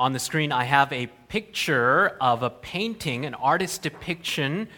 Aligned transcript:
On 0.00 0.12
the 0.12 0.20
screen, 0.20 0.52
I 0.52 0.62
have 0.62 0.92
a 0.92 1.08
picture 1.26 2.10
of 2.20 2.44
a 2.44 2.50
painting, 2.50 3.26
an 3.26 3.34
artist's 3.34 3.78
depiction 3.78 4.68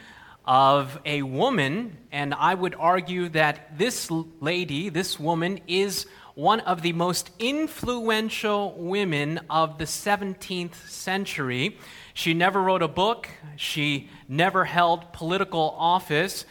of 0.46 0.98
a 1.04 1.20
woman, 1.20 1.98
and 2.10 2.32
I 2.32 2.54
would 2.54 2.74
argue 2.74 3.28
that 3.28 3.76
this 3.76 4.10
lady, 4.10 4.88
this 4.88 5.20
woman, 5.20 5.60
is 5.66 6.06
one 6.34 6.60
of 6.60 6.80
the 6.80 6.94
most 6.94 7.28
influential 7.38 8.74
women 8.78 9.40
of 9.50 9.76
the 9.76 9.84
17th 9.84 10.88
century. 10.88 11.76
She 12.14 12.32
never 12.32 12.62
wrote 12.62 12.80
a 12.80 12.88
book, 12.88 13.28
she 13.56 14.08
never 14.26 14.64
held 14.64 15.12
political 15.12 15.76
office. 15.78 16.46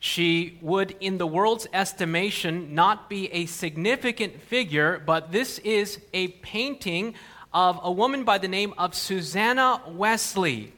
She 0.00 0.58
would, 0.62 0.96
in 1.00 1.18
the 1.18 1.26
world's 1.26 1.66
estimation, 1.74 2.74
not 2.74 3.10
be 3.10 3.30
a 3.32 3.44
significant 3.44 4.40
figure, 4.40 5.02
but 5.04 5.30
this 5.30 5.58
is 5.58 5.98
a 6.14 6.28
painting 6.28 7.14
of 7.54 7.78
a 7.84 7.92
woman 7.92 8.24
by 8.24 8.36
the 8.36 8.48
name 8.48 8.74
of 8.76 8.96
Susanna 8.96 9.80
Wesley. 9.86 10.72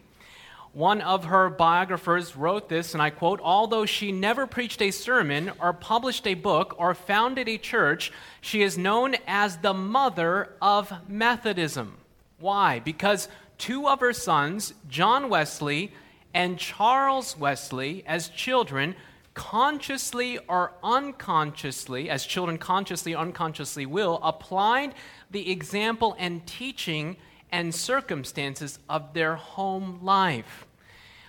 One 0.75 1.01
of 1.01 1.25
her 1.25 1.49
biographers 1.49 2.37
wrote 2.37 2.69
this, 2.69 2.93
and 2.93 3.03
I 3.03 3.09
quote 3.09 3.41
Although 3.43 3.87
she 3.87 4.13
never 4.13 4.47
preached 4.47 4.83
a 4.83 4.91
sermon 4.91 5.51
or 5.59 5.73
published 5.73 6.27
a 6.27 6.35
book 6.35 6.75
or 6.77 6.95
founded 6.95 7.49
a 7.49 7.57
church, 7.57 8.13
she 8.43 8.61
is 8.61 8.77
known 8.77 9.17
as 9.27 9.57
the 9.57 9.73
mother 9.73 10.53
of 10.61 10.93
Methodism. 11.09 11.97
Why? 12.39 12.81
Because 12.81 13.29
two 13.57 13.89
of 13.89 14.01
her 14.01 14.13
sons, 14.13 14.75
John 14.87 15.31
Wesley 15.31 15.93
and 16.35 16.59
Charles 16.59 17.39
Wesley, 17.39 18.05
as 18.07 18.29
children, 18.29 18.95
consciously 19.37 20.39
or 20.49 20.73
unconsciously, 20.83 22.09
as 22.09 22.25
children 22.25 22.57
consciously 22.57 23.15
or 23.15 23.19
unconsciously 23.19 23.85
will, 23.85 24.19
applied 24.23 24.95
the 25.31 25.53
example 25.53 26.17
and 26.19 26.45
teaching 26.47 27.17
and 27.53 27.73
circumstances 27.73 28.79
of 28.89 29.13
their 29.13 29.37
home 29.37 30.01
life. 30.03 30.67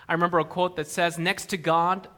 I 0.08 0.14
remember 0.14 0.38
a 0.38 0.44
quote 0.44 0.74
that 0.76 0.88
says, 0.88 1.18
Next 1.18 1.50
to 1.50 1.58
God, 1.58 2.08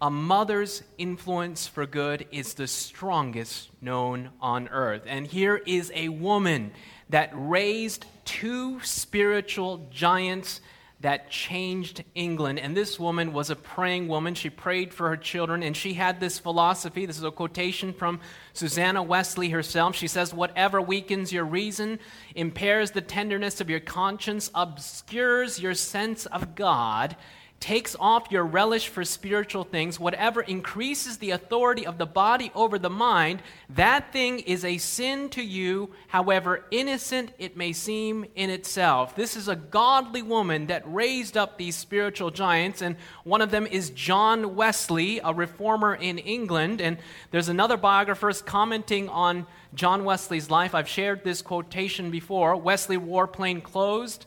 a 0.00 0.08
mother's 0.08 0.84
influence 0.98 1.66
for 1.66 1.84
good 1.84 2.26
is 2.30 2.54
the 2.54 2.68
strongest 2.68 3.70
known 3.82 4.30
on 4.40 4.68
earth. 4.68 5.02
And 5.04 5.26
here 5.26 5.60
is 5.66 5.90
a 5.96 6.10
woman 6.10 6.70
that 7.10 7.30
raised 7.34 8.06
two 8.24 8.80
spiritual 8.82 9.88
giants 9.90 10.60
that 11.00 11.30
changed 11.30 12.02
England. 12.14 12.58
And 12.58 12.76
this 12.76 12.98
woman 12.98 13.32
was 13.32 13.50
a 13.50 13.56
praying 13.56 14.08
woman. 14.08 14.34
She 14.34 14.48
prayed 14.48 14.94
for 14.94 15.08
her 15.08 15.16
children, 15.16 15.62
and 15.62 15.76
she 15.76 15.94
had 15.94 16.18
this 16.18 16.38
philosophy. 16.38 17.04
This 17.04 17.18
is 17.18 17.24
a 17.24 17.30
quotation 17.30 17.92
from 17.92 18.20
Susanna 18.52 19.02
Wesley 19.02 19.50
herself. 19.50 19.94
She 19.96 20.08
says, 20.08 20.32
Whatever 20.32 20.80
weakens 20.80 21.32
your 21.32 21.44
reason, 21.44 21.98
impairs 22.34 22.92
the 22.92 23.00
tenderness 23.00 23.60
of 23.60 23.68
your 23.68 23.80
conscience, 23.80 24.50
obscures 24.54 25.60
your 25.60 25.74
sense 25.74 26.26
of 26.26 26.54
God, 26.54 27.16
takes 27.64 27.96
off 27.98 28.30
your 28.30 28.44
relish 28.44 28.88
for 28.88 29.02
spiritual 29.06 29.64
things, 29.64 29.98
whatever 29.98 30.42
increases 30.42 31.16
the 31.16 31.30
authority 31.30 31.86
of 31.86 31.96
the 31.96 32.04
body 32.04 32.52
over 32.54 32.78
the 32.78 32.90
mind, 32.90 33.40
that 33.70 34.12
thing 34.12 34.38
is 34.40 34.66
a 34.66 34.76
sin 34.76 35.30
to 35.30 35.42
you, 35.42 35.88
however 36.08 36.62
innocent 36.70 37.32
it 37.38 37.56
may 37.56 37.72
seem 37.72 38.26
in 38.34 38.50
itself. 38.50 39.16
This 39.16 39.34
is 39.34 39.48
a 39.48 39.56
godly 39.56 40.20
woman 40.20 40.66
that 40.66 40.82
raised 40.84 41.38
up 41.38 41.56
these 41.56 41.74
spiritual 41.74 42.30
giants, 42.30 42.82
and 42.82 42.96
one 43.22 43.40
of 43.40 43.50
them 43.50 43.66
is 43.66 43.88
John 43.88 44.54
Wesley, 44.54 45.20
a 45.24 45.32
reformer 45.32 45.94
in 45.94 46.18
England. 46.18 46.82
And 46.82 46.98
there's 47.30 47.48
another 47.48 47.78
biographer 47.78 48.30
commenting 48.44 49.08
on 49.08 49.46
John 49.74 50.04
Wesley's 50.04 50.50
life. 50.50 50.74
I've 50.74 50.86
shared 50.86 51.24
this 51.24 51.40
quotation 51.40 52.10
before. 52.10 52.56
Wesley 52.56 52.98
wore 52.98 53.26
plain 53.26 53.62
clothes, 53.62 54.20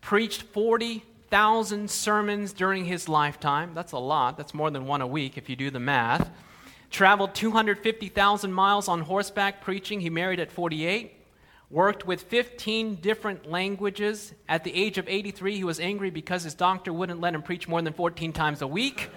preached 0.00 0.42
40 0.42 1.04
thousand 1.32 1.90
sermons 1.90 2.52
during 2.52 2.84
his 2.84 3.08
lifetime. 3.08 3.72
That's 3.74 3.92
a 3.92 3.98
lot. 3.98 4.36
That's 4.36 4.52
more 4.52 4.70
than 4.70 4.84
one 4.84 5.00
a 5.00 5.06
week 5.06 5.38
if 5.38 5.48
you 5.48 5.56
do 5.56 5.70
the 5.70 5.80
math. 5.80 6.28
Traveled 6.90 7.34
250,000 7.34 8.52
miles 8.52 8.86
on 8.86 9.00
horseback 9.00 9.62
preaching. 9.62 10.02
He 10.02 10.10
married 10.10 10.40
at 10.40 10.52
48. 10.52 11.10
Worked 11.70 12.06
with 12.06 12.20
15 12.24 12.96
different 12.96 13.50
languages. 13.50 14.34
At 14.46 14.62
the 14.62 14.74
age 14.74 14.98
of 14.98 15.08
83, 15.08 15.56
he 15.56 15.64
was 15.64 15.80
angry 15.80 16.10
because 16.10 16.42
his 16.42 16.52
doctor 16.52 16.92
wouldn't 16.92 17.22
let 17.22 17.34
him 17.34 17.40
preach 17.40 17.66
more 17.66 17.80
than 17.80 17.94
14 17.94 18.34
times 18.34 18.60
a 18.60 18.66
week. 18.66 19.08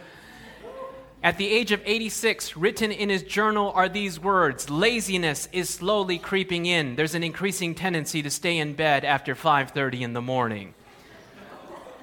At 1.22 1.38
the 1.38 1.50
age 1.52 1.74
of 1.74 1.82
86, 1.84 2.56
written 2.56 2.94
in 2.94 3.10
his 3.10 3.24
journal 3.24 3.74
are 3.76 3.90
these 3.90 4.22
words 4.22 4.70
Laziness 4.70 5.50
is 5.52 5.70
slowly 5.70 6.18
creeping 6.18 6.66
in. 6.66 6.96
There's 6.96 7.14
an 7.14 7.24
increasing 7.24 7.76
tendency 7.76 8.22
to 8.22 8.30
stay 8.30 8.58
in 8.58 8.74
bed 8.74 9.04
after 9.04 9.36
5:30 9.36 10.02
in 10.02 10.14
the 10.14 10.22
morning. 10.22 10.76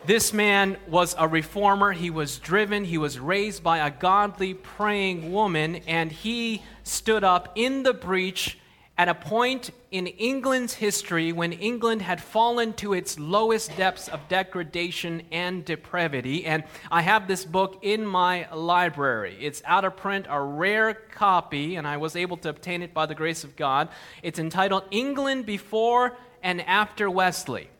This 0.04 0.32
man 0.32 0.78
was 0.88 1.14
a 1.16 1.28
reformer. 1.28 1.92
He 1.92 2.10
was 2.10 2.40
driven. 2.40 2.84
He 2.84 2.98
was 2.98 3.20
raised 3.20 3.62
by 3.62 3.78
a 3.78 3.90
godly, 3.90 4.52
praying 4.52 5.32
woman, 5.32 5.76
and 5.86 6.10
he 6.10 6.64
stood 6.82 7.22
up 7.22 7.52
in 7.54 7.84
the 7.84 7.94
breach 7.94 8.58
at 8.98 9.08
a 9.08 9.14
point 9.14 9.70
in 9.92 10.08
England's 10.08 10.74
history 10.74 11.30
when 11.30 11.52
England 11.52 12.02
had 12.02 12.20
fallen 12.20 12.72
to 12.74 12.94
its 12.94 13.16
lowest 13.16 13.76
depths 13.76 14.08
of 14.08 14.26
degradation 14.28 15.22
and 15.30 15.64
depravity. 15.64 16.46
And 16.46 16.64
I 16.90 17.02
have 17.02 17.28
this 17.28 17.44
book 17.44 17.78
in 17.82 18.04
my 18.04 18.52
library. 18.52 19.36
It's 19.40 19.62
out 19.64 19.84
of 19.84 19.96
print, 19.96 20.26
a 20.28 20.42
rare 20.42 20.94
copy, 20.94 21.76
and 21.76 21.86
I 21.86 21.98
was 21.98 22.16
able 22.16 22.38
to 22.38 22.48
obtain 22.48 22.82
it 22.82 22.92
by 22.92 23.06
the 23.06 23.14
grace 23.14 23.44
of 23.44 23.54
God. 23.54 23.88
It's 24.20 24.40
entitled 24.40 24.82
England 24.90 25.46
Before 25.46 26.16
and 26.42 26.60
After 26.62 27.08
Wesley. 27.08 27.70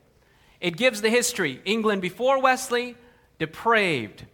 It 0.63 0.77
gives 0.77 1.01
the 1.01 1.09
history. 1.09 1.61
England 1.65 2.01
before 2.01 2.41
Wesley, 2.41 2.95
depraved, 3.37 4.25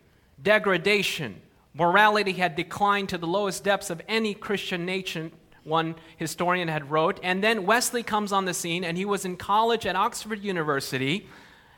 degradation, 0.42 1.42
morality 1.74 2.34
had 2.34 2.56
declined 2.56 3.10
to 3.10 3.18
the 3.18 3.26
lowest 3.26 3.64
depths 3.64 3.90
of 3.90 4.00
any 4.08 4.36
Christian 4.36 4.86
nation, 4.86 5.32
one 5.64 5.96
historian 6.18 6.68
had 6.68 6.92
wrote. 6.92 7.20
And 7.24 7.44
then 7.44 7.66
Wesley 7.66 8.04
comes 8.04 8.32
on 8.32 8.46
the 8.46 8.54
scene, 8.54 8.84
and 8.84 8.96
he 8.96 9.06
was 9.06 9.26
in 9.26 9.38
college 9.38 9.88
at 9.88 9.96
Oxford 9.96 10.44
University. 10.44 11.28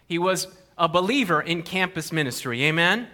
He 0.06 0.20
was 0.20 0.48
a 0.78 0.90
believer 0.90 1.42
in 1.42 1.64
campus 1.64 2.12
ministry. 2.12 2.62
Amen? 2.66 3.08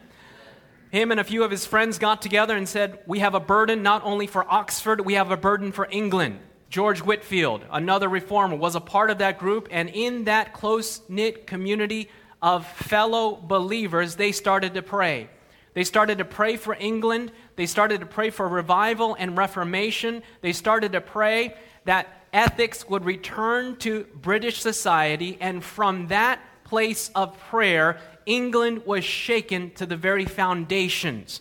Him 0.90 1.12
and 1.12 1.19
a 1.19 1.24
few 1.24 1.44
of 1.44 1.52
his 1.52 1.68
friends 1.68 2.00
got 2.00 2.19
together 2.19 2.58
and 2.58 2.68
said, 2.68 2.98
We 3.06 3.19
have 3.19 3.36
a 3.36 3.40
burden 3.40 3.84
not 3.84 4.04
only 4.04 4.25
for 4.25 4.52
Oxford, 4.52 5.02
we 5.02 5.14
have 5.14 5.30
a 5.30 5.38
burden 5.38 5.72
for 5.72 5.88
England. 5.92 6.40
George 6.70 7.02
Whitefield, 7.02 7.64
another 7.72 8.10
reformer, 8.10 8.56
was 8.56 8.76
a 8.76 8.82
part 8.82 9.10
of 9.10 9.20
that 9.20 9.40
group, 9.40 9.70
and 9.72 9.90
in 9.90 10.26
that 10.26 10.54
close 10.54 11.02
knit 11.08 11.48
community 11.48 12.10
of 12.42 12.68
fellow 12.68 13.36
believers, 13.36 14.16
they 14.16 14.32
started 14.32 14.74
to 14.74 14.82
pray. 14.82 15.30
They 15.74 15.84
started 15.84 16.18
to 16.18 16.26
pray 16.26 16.58
for 16.58 16.76
England. 16.76 17.32
They 17.56 17.68
started 17.68 18.02
to 18.02 18.06
pray 18.06 18.32
for 18.32 18.48
revival 18.48 19.16
and 19.18 19.38
reformation. 19.38 20.24
They 20.42 20.52
started 20.54 20.92
to 20.94 21.02
pray 21.02 21.56
that 21.86 22.08
ethics 22.34 22.88
would 22.90 23.06
return 23.06 23.78
to 23.78 24.06
British 24.16 24.60
society, 24.60 25.38
and 25.40 25.64
from 25.64 26.08
that 26.08 26.40
place 26.64 27.10
of 27.16 27.40
prayer, 27.40 28.00
England 28.26 28.86
was 28.86 29.06
shaken 29.06 29.72
to 29.76 29.86
the 29.86 29.96
very 29.96 30.26
foundations. 30.26 31.40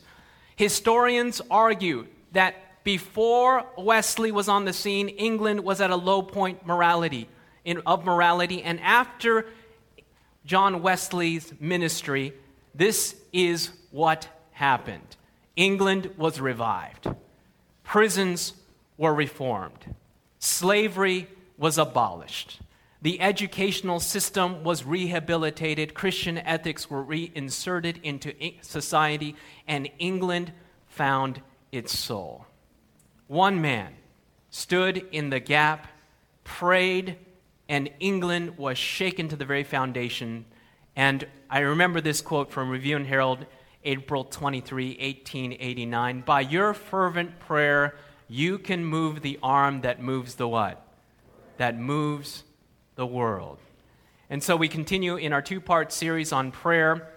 Historians 0.55 1.43
argue 1.51 2.07
that 2.33 2.55
before 2.87 3.67
Wesley 3.77 4.31
was 4.31 4.49
on 4.49 4.65
the 4.65 4.73
scene, 4.73 5.09
England 5.09 5.59
was 5.65 5.81
at 5.81 5.91
a 5.91 5.97
low 5.97 6.23
point 6.23 6.65
morality, 6.65 7.29
in, 7.65 7.83
of 7.85 8.05
morality. 8.05 8.63
And 8.63 8.79
after 8.79 9.47
John 10.45 10.83
Wesley's 10.83 11.53
ministry, 11.59 12.33
this 12.77 13.17
is 13.33 13.71
what 13.91 14.29
happened 14.53 15.17
England 15.57 16.13
was 16.17 16.41
revived, 16.41 17.09
prisons 17.83 18.53
were 18.97 19.13
reformed, 19.13 19.97
slavery 20.39 21.27
was 21.59 21.79
abolished. 21.79 22.61
The 23.03 23.21
educational 23.21 23.99
system 23.99 24.63
was 24.63 24.84
rehabilitated, 24.84 25.93
Christian 25.93 26.39
ethics 26.39 26.89
were 26.89 27.03
reinserted 27.03 27.99
into 28.05 28.33
society, 28.63 29.34
and 29.66 29.91
England 29.99 30.53
found 30.87 31.43
its 31.72 31.99
soul. 31.99 32.47
One 33.28 33.61
man 33.61 33.95
stood 34.51 35.07
in 35.11 35.31
the 35.31 35.41
gap, 35.41 35.89
prayed, 36.45 37.17
and 37.69 37.91
England 37.99 38.57
was 38.57 38.78
shaken 38.78 39.28
to 39.28 39.37
the 39.37 39.45
very 39.45 39.65
foundation. 39.65 40.45
And 40.95 41.27
I 41.51 41.61
remember 41.61 42.01
this 42.01 42.21
quote 42.21 42.51
from 42.51 42.71
Review 42.71 42.97
and 42.97 43.07
Herald, 43.07 43.47
April 43.84 44.25
23, 44.25 44.89
1889. 44.91 46.21
By 46.23 46.41
your 46.41 46.73
fervent 46.73 47.39
prayer, 47.41 47.97
you 48.28 48.59
can 48.59 48.84
move 48.84 49.23
the 49.23 49.39
arm 49.43 49.81
that 49.83 50.01
moves 50.01 50.37
the 50.37 50.49
what? 50.49 50.87
That 51.57 51.79
moves 51.79 52.45
the 52.95 53.07
world. 53.07 53.59
And 54.31 54.43
so 54.43 54.57
we 54.57 54.69
continue 54.69 55.17
in 55.17 55.33
our 55.33 55.43
two 55.43 55.61
part 55.61 55.93
series 55.93 56.33
on 56.33 56.51
prayer. 56.51 57.13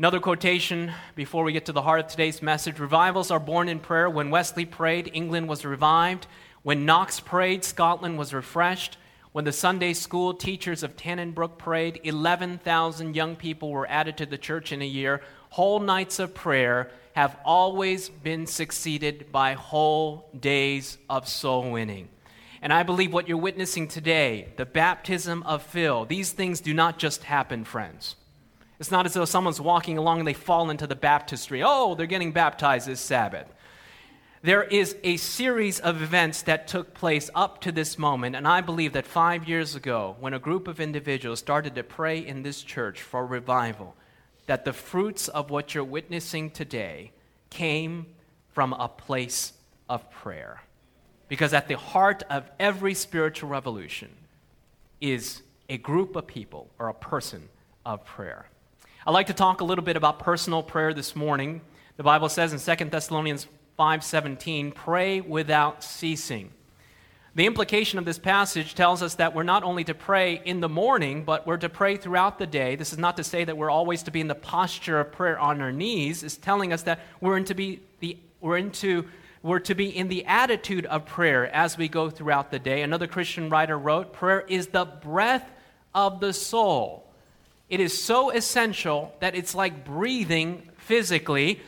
Another 0.00 0.20
quotation 0.20 0.92
before 1.16 1.42
we 1.42 1.52
get 1.52 1.66
to 1.66 1.72
the 1.72 1.82
heart 1.82 1.98
of 1.98 2.06
today's 2.06 2.40
message 2.40 2.78
Revivals 2.78 3.32
are 3.32 3.40
born 3.40 3.68
in 3.68 3.80
prayer. 3.80 4.08
When 4.08 4.30
Wesley 4.30 4.64
prayed, 4.64 5.10
England 5.12 5.48
was 5.48 5.64
revived. 5.64 6.28
When 6.62 6.86
Knox 6.86 7.18
prayed, 7.18 7.64
Scotland 7.64 8.16
was 8.16 8.32
refreshed. 8.32 8.96
When 9.32 9.44
the 9.44 9.50
Sunday 9.50 9.94
school 9.94 10.34
teachers 10.34 10.84
of 10.84 10.96
Tannybrook 10.96 11.58
prayed, 11.58 12.00
11,000 12.04 13.16
young 13.16 13.34
people 13.34 13.72
were 13.72 13.90
added 13.90 14.16
to 14.18 14.26
the 14.26 14.38
church 14.38 14.70
in 14.70 14.82
a 14.82 14.86
year. 14.86 15.20
Whole 15.50 15.80
nights 15.80 16.20
of 16.20 16.32
prayer 16.32 16.92
have 17.16 17.36
always 17.44 18.08
been 18.08 18.46
succeeded 18.46 19.32
by 19.32 19.54
whole 19.54 20.30
days 20.38 20.96
of 21.10 21.26
soul 21.26 21.72
winning. 21.72 22.08
And 22.62 22.72
I 22.72 22.84
believe 22.84 23.12
what 23.12 23.26
you're 23.26 23.36
witnessing 23.36 23.88
today, 23.88 24.52
the 24.58 24.64
baptism 24.64 25.42
of 25.42 25.64
Phil, 25.64 26.04
these 26.04 26.30
things 26.30 26.60
do 26.60 26.72
not 26.72 27.00
just 27.00 27.24
happen, 27.24 27.64
friends. 27.64 28.14
It's 28.78 28.90
not 28.90 29.06
as 29.06 29.14
though 29.14 29.24
someone's 29.24 29.60
walking 29.60 29.98
along 29.98 30.20
and 30.20 30.28
they 30.28 30.34
fall 30.34 30.70
into 30.70 30.86
the 30.86 30.94
baptistry. 30.94 31.62
Oh, 31.64 31.94
they're 31.94 32.06
getting 32.06 32.32
baptized 32.32 32.86
this 32.86 33.00
Sabbath. 33.00 33.46
There 34.40 34.62
is 34.62 34.96
a 35.02 35.16
series 35.16 35.80
of 35.80 36.00
events 36.00 36.42
that 36.42 36.68
took 36.68 36.94
place 36.94 37.28
up 37.34 37.60
to 37.62 37.72
this 37.72 37.98
moment, 37.98 38.36
and 38.36 38.46
I 38.46 38.60
believe 38.60 38.92
that 38.92 39.04
five 39.04 39.48
years 39.48 39.74
ago, 39.74 40.14
when 40.20 40.32
a 40.32 40.38
group 40.38 40.68
of 40.68 40.78
individuals 40.78 41.40
started 41.40 41.74
to 41.74 41.82
pray 41.82 42.24
in 42.24 42.44
this 42.44 42.62
church 42.62 43.02
for 43.02 43.26
revival, 43.26 43.96
that 44.46 44.64
the 44.64 44.72
fruits 44.72 45.26
of 45.26 45.50
what 45.50 45.74
you're 45.74 45.82
witnessing 45.82 46.50
today 46.50 47.10
came 47.50 48.06
from 48.52 48.72
a 48.74 48.88
place 48.88 49.54
of 49.88 50.08
prayer. 50.10 50.62
Because 51.26 51.52
at 51.52 51.66
the 51.66 51.76
heart 51.76 52.22
of 52.30 52.48
every 52.60 52.94
spiritual 52.94 53.50
revolution 53.50 54.08
is 55.00 55.42
a 55.68 55.78
group 55.78 56.14
of 56.14 56.28
people 56.28 56.70
or 56.78 56.88
a 56.88 56.94
person 56.94 57.48
of 57.84 58.04
prayer. 58.04 58.46
I'd 59.08 59.14
like 59.14 59.28
to 59.28 59.32
talk 59.32 59.62
a 59.62 59.64
little 59.64 59.82
bit 59.82 59.96
about 59.96 60.18
personal 60.18 60.62
prayer 60.62 60.92
this 60.92 61.16
morning. 61.16 61.62
The 61.96 62.02
Bible 62.02 62.28
says 62.28 62.52
in 62.52 62.58
2 62.58 62.90
Thessalonians 62.90 63.46
5:17, 63.78 64.70
"Pray 64.70 65.22
without 65.22 65.82
ceasing." 65.82 66.52
The 67.34 67.46
implication 67.46 67.98
of 67.98 68.04
this 68.04 68.18
passage 68.18 68.74
tells 68.74 69.02
us 69.02 69.14
that 69.14 69.34
we're 69.34 69.44
not 69.44 69.62
only 69.62 69.82
to 69.84 69.94
pray 69.94 70.42
in 70.44 70.60
the 70.60 70.68
morning, 70.68 71.24
but 71.24 71.46
we're 71.46 71.56
to 71.56 71.70
pray 71.70 71.96
throughout 71.96 72.38
the 72.38 72.46
day. 72.46 72.76
This 72.76 72.92
is 72.92 72.98
not 72.98 73.16
to 73.16 73.24
say 73.24 73.44
that 73.44 73.56
we're 73.56 73.70
always 73.70 74.02
to 74.02 74.10
be 74.10 74.20
in 74.20 74.28
the 74.28 74.34
posture 74.34 75.00
of 75.00 75.10
prayer 75.10 75.38
on 75.38 75.62
our 75.62 75.72
knees. 75.72 76.22
It's 76.22 76.36
telling 76.36 76.70
us 76.70 76.82
that 76.82 77.00
we're 77.22 77.38
into 77.38 77.54
be 77.54 77.80
the 78.00 78.18
we're 78.42 78.58
into 78.58 79.06
we're 79.42 79.58
to 79.60 79.74
be 79.74 79.88
in 79.88 80.08
the 80.08 80.26
attitude 80.26 80.84
of 80.84 81.06
prayer 81.06 81.50
as 81.54 81.78
we 81.78 81.88
go 81.88 82.10
throughout 82.10 82.50
the 82.50 82.58
day. 82.58 82.82
Another 82.82 83.06
Christian 83.06 83.48
writer 83.48 83.78
wrote, 83.78 84.12
prayer 84.12 84.44
is 84.48 84.66
the 84.66 84.84
breath 84.84 85.50
of 85.94 86.20
the 86.20 86.34
soul. 86.34 87.07
It 87.68 87.80
is 87.80 88.02
so 88.02 88.30
essential 88.30 89.14
that 89.20 89.34
it's 89.34 89.54
like 89.54 89.84
breathing 89.84 90.70
physically. 90.78 91.60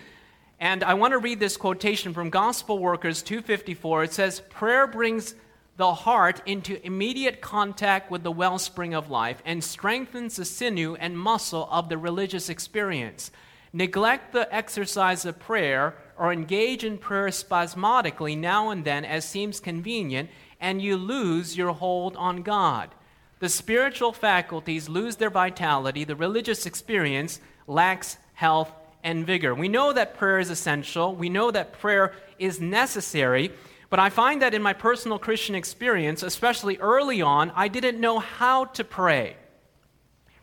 And 0.58 0.82
I 0.82 0.94
want 0.94 1.12
to 1.12 1.18
read 1.18 1.40
this 1.40 1.58
quotation 1.58 2.14
from 2.14 2.30
Gospel 2.30 2.78
Workers 2.78 3.22
254. 3.22 4.04
It 4.04 4.12
says, 4.14 4.40
Prayer 4.48 4.86
brings 4.86 5.34
the 5.76 5.92
heart 5.94 6.42
into 6.46 6.84
immediate 6.86 7.40
contact 7.42 8.10
with 8.10 8.22
the 8.22 8.32
wellspring 8.32 8.94
of 8.94 9.10
life 9.10 9.42
and 9.44 9.62
strengthens 9.62 10.36
the 10.36 10.44
sinew 10.44 10.94
and 10.94 11.18
muscle 11.18 11.68
of 11.70 11.88
the 11.88 11.98
religious 11.98 12.48
experience. 12.48 13.30
Neglect 13.72 14.32
the 14.32 14.52
exercise 14.54 15.24
of 15.24 15.38
prayer 15.38 15.96
or 16.18 16.32
engage 16.32 16.82
in 16.82 16.98
prayer 16.98 17.30
spasmodically 17.30 18.36
now 18.36 18.70
and 18.70 18.84
then 18.84 19.04
as 19.04 19.24
seems 19.26 19.60
convenient, 19.60 20.28
and 20.60 20.82
you 20.82 20.96
lose 20.96 21.56
your 21.56 21.72
hold 21.72 22.16
on 22.16 22.42
God. 22.42 22.94
The 23.40 23.48
spiritual 23.48 24.12
faculties 24.12 24.90
lose 24.90 25.16
their 25.16 25.30
vitality, 25.30 26.04
the 26.04 26.14
religious 26.14 26.66
experience 26.66 27.40
lacks 27.66 28.18
health 28.34 28.70
and 29.02 29.26
vigor. 29.26 29.54
We 29.54 29.68
know 29.68 29.94
that 29.94 30.14
prayer 30.14 30.38
is 30.38 30.50
essential, 30.50 31.14
we 31.14 31.30
know 31.30 31.50
that 31.50 31.78
prayer 31.78 32.12
is 32.38 32.60
necessary, 32.60 33.50
but 33.88 33.98
I 33.98 34.10
find 34.10 34.42
that 34.42 34.52
in 34.52 34.60
my 34.60 34.74
personal 34.74 35.18
Christian 35.18 35.54
experience, 35.54 36.22
especially 36.22 36.76
early 36.78 37.22
on, 37.22 37.50
I 37.56 37.68
didn't 37.68 37.98
know 37.98 38.18
how 38.18 38.66
to 38.66 38.84
pray. 38.84 39.36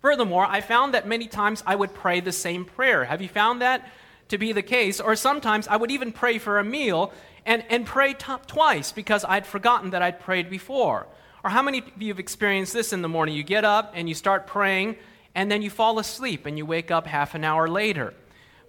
Furthermore, 0.01 0.45
I 0.45 0.61
found 0.61 0.95
that 0.95 1.07
many 1.07 1.27
times 1.27 1.61
I 1.67 1.75
would 1.75 1.93
pray 1.93 2.19
the 2.19 2.31
same 2.31 2.65
prayer. 2.65 3.05
Have 3.05 3.21
you 3.21 3.29
found 3.29 3.61
that 3.61 3.87
to 4.29 4.39
be 4.39 4.53
the 4.53 4.63
case? 4.63 4.99
Or 4.99 5.15
sometimes 5.15 5.67
I 5.67 5.77
would 5.77 5.91
even 5.91 6.11
pray 6.11 6.39
for 6.39 6.57
a 6.57 6.63
meal 6.63 7.13
and, 7.45 7.63
and 7.69 7.85
pray 7.85 8.13
t- 8.13 8.33
twice 8.47 8.91
because 8.91 9.23
I'd 9.23 9.45
forgotten 9.45 9.91
that 9.91 10.01
I'd 10.01 10.19
prayed 10.19 10.49
before. 10.49 11.07
Or 11.43 11.49
how 11.49 11.61
many 11.61 11.79
of 11.79 12.01
you 12.01 12.09
have 12.09 12.19
experienced 12.19 12.73
this 12.73 12.93
in 12.93 13.01
the 13.01 13.09
morning? 13.09 13.35
You 13.35 13.43
get 13.43 13.65
up 13.65 13.93
and 13.95 14.09
you 14.09 14.15
start 14.15 14.47
praying, 14.47 14.97
and 15.35 15.51
then 15.51 15.61
you 15.61 15.69
fall 15.69 15.99
asleep 15.99 16.45
and 16.45 16.57
you 16.57 16.65
wake 16.65 16.91
up 16.91 17.07
half 17.07 17.35
an 17.35 17.43
hour 17.43 17.67
later. 17.67 18.13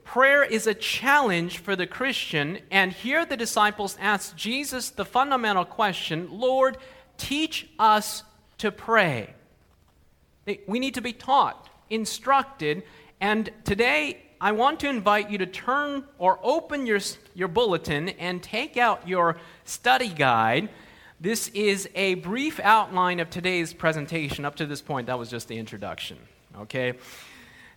Prayer 0.04 0.42
is 0.42 0.66
a 0.66 0.74
challenge 0.74 1.58
for 1.58 1.76
the 1.76 1.86
Christian, 1.86 2.60
and 2.70 2.92
here 2.92 3.26
the 3.26 3.36
disciples 3.36 3.96
ask 4.00 4.34
Jesus 4.36 4.90
the 4.90 5.04
fundamental 5.04 5.64
question 5.64 6.28
Lord, 6.30 6.78
teach 7.18 7.68
us 7.78 8.22
to 8.58 8.70
pray. 8.72 9.34
We 10.66 10.78
need 10.78 10.94
to 10.94 11.02
be 11.02 11.12
taught, 11.12 11.68
instructed, 11.90 12.84
and 13.20 13.50
today 13.64 14.22
I 14.40 14.52
want 14.52 14.80
to 14.80 14.88
invite 14.88 15.30
you 15.30 15.38
to 15.38 15.46
turn 15.46 16.04
or 16.16 16.38
open 16.42 16.86
your, 16.86 17.00
your 17.34 17.48
bulletin 17.48 18.10
and 18.10 18.42
take 18.42 18.76
out 18.76 19.06
your 19.06 19.36
study 19.64 20.08
guide. 20.08 20.68
This 21.20 21.48
is 21.48 21.88
a 21.96 22.14
brief 22.14 22.60
outline 22.62 23.18
of 23.18 23.28
today's 23.28 23.72
presentation. 23.72 24.44
Up 24.44 24.54
to 24.56 24.66
this 24.66 24.80
point, 24.80 25.08
that 25.08 25.18
was 25.18 25.28
just 25.28 25.48
the 25.48 25.58
introduction. 25.58 26.16
Okay? 26.60 26.92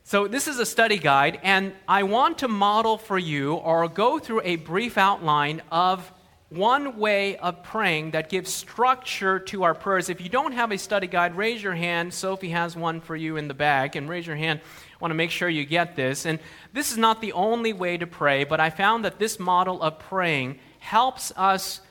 So, 0.03 0.27
this 0.27 0.47
is 0.47 0.59
a 0.59 0.65
study 0.65 0.99
guide, 0.99 1.39
and 1.41 1.73
I 1.88 2.03
want 2.03 2.38
to 2.39 2.47
model 2.47 2.99
for 2.99 3.17
you 3.17 3.55
or 3.55 3.88
go 3.88 4.19
through 4.19 4.41
a 4.43 4.57
brief 4.57 4.95
outline 4.95 5.63
of 5.71 6.11
one 6.49 6.99
way 6.99 7.35
of 7.38 7.63
praying 7.63 8.11
that 8.11 8.29
gives 8.29 8.53
structure 8.53 9.39
to 9.39 9.63
our 9.63 9.73
prayers. 9.73 10.09
If 10.09 10.21
you 10.21 10.29
don't 10.29 10.51
have 10.51 10.71
a 10.71 10.77
study 10.77 11.07
guide, 11.07 11.35
raise 11.35 11.63
your 11.63 11.73
hand. 11.73 12.13
Sophie 12.13 12.49
has 12.49 12.75
one 12.75 13.01
for 13.01 13.15
you 13.15 13.37
in 13.37 13.47
the 13.47 13.55
back, 13.55 13.95
and 13.95 14.07
raise 14.07 14.27
your 14.27 14.35
hand. 14.35 14.59
I 14.59 14.97
want 14.99 15.09
to 15.09 15.15
make 15.15 15.31
sure 15.31 15.49
you 15.49 15.65
get 15.65 15.95
this. 15.95 16.27
And 16.27 16.37
this 16.73 16.91
is 16.91 16.97
not 16.99 17.21
the 17.21 17.33
only 17.33 17.73
way 17.73 17.97
to 17.97 18.05
pray, 18.05 18.44
but 18.44 18.59
I 18.59 18.69
found 18.69 19.03
that 19.05 19.17
this 19.17 19.39
model 19.39 19.81
of 19.81 19.97
praying 19.97 20.59
helps 20.77 21.33
us 21.35 21.81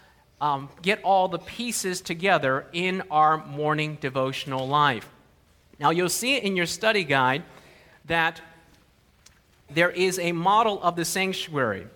um, 0.41 0.69
get 0.83 1.03
all 1.03 1.29
the 1.29 1.39
pieces 1.39 2.01
together 2.01 2.67
in 2.73 3.03
our 3.11 3.45
morning 3.45 3.99
devotional 4.01 4.67
life. 4.67 5.09
Now, 5.79 5.91
you'll 5.91 6.09
see 6.09 6.37
in 6.37 6.57
your 6.57 6.67
study 6.67 7.05
guide 7.05 7.43
that 8.07 8.41
there 9.71 9.91
is 9.91 10.19
a 10.19 10.33
model 10.33 10.83
of 10.83 10.97
the 10.97 11.05
sanctuary. 11.05 11.87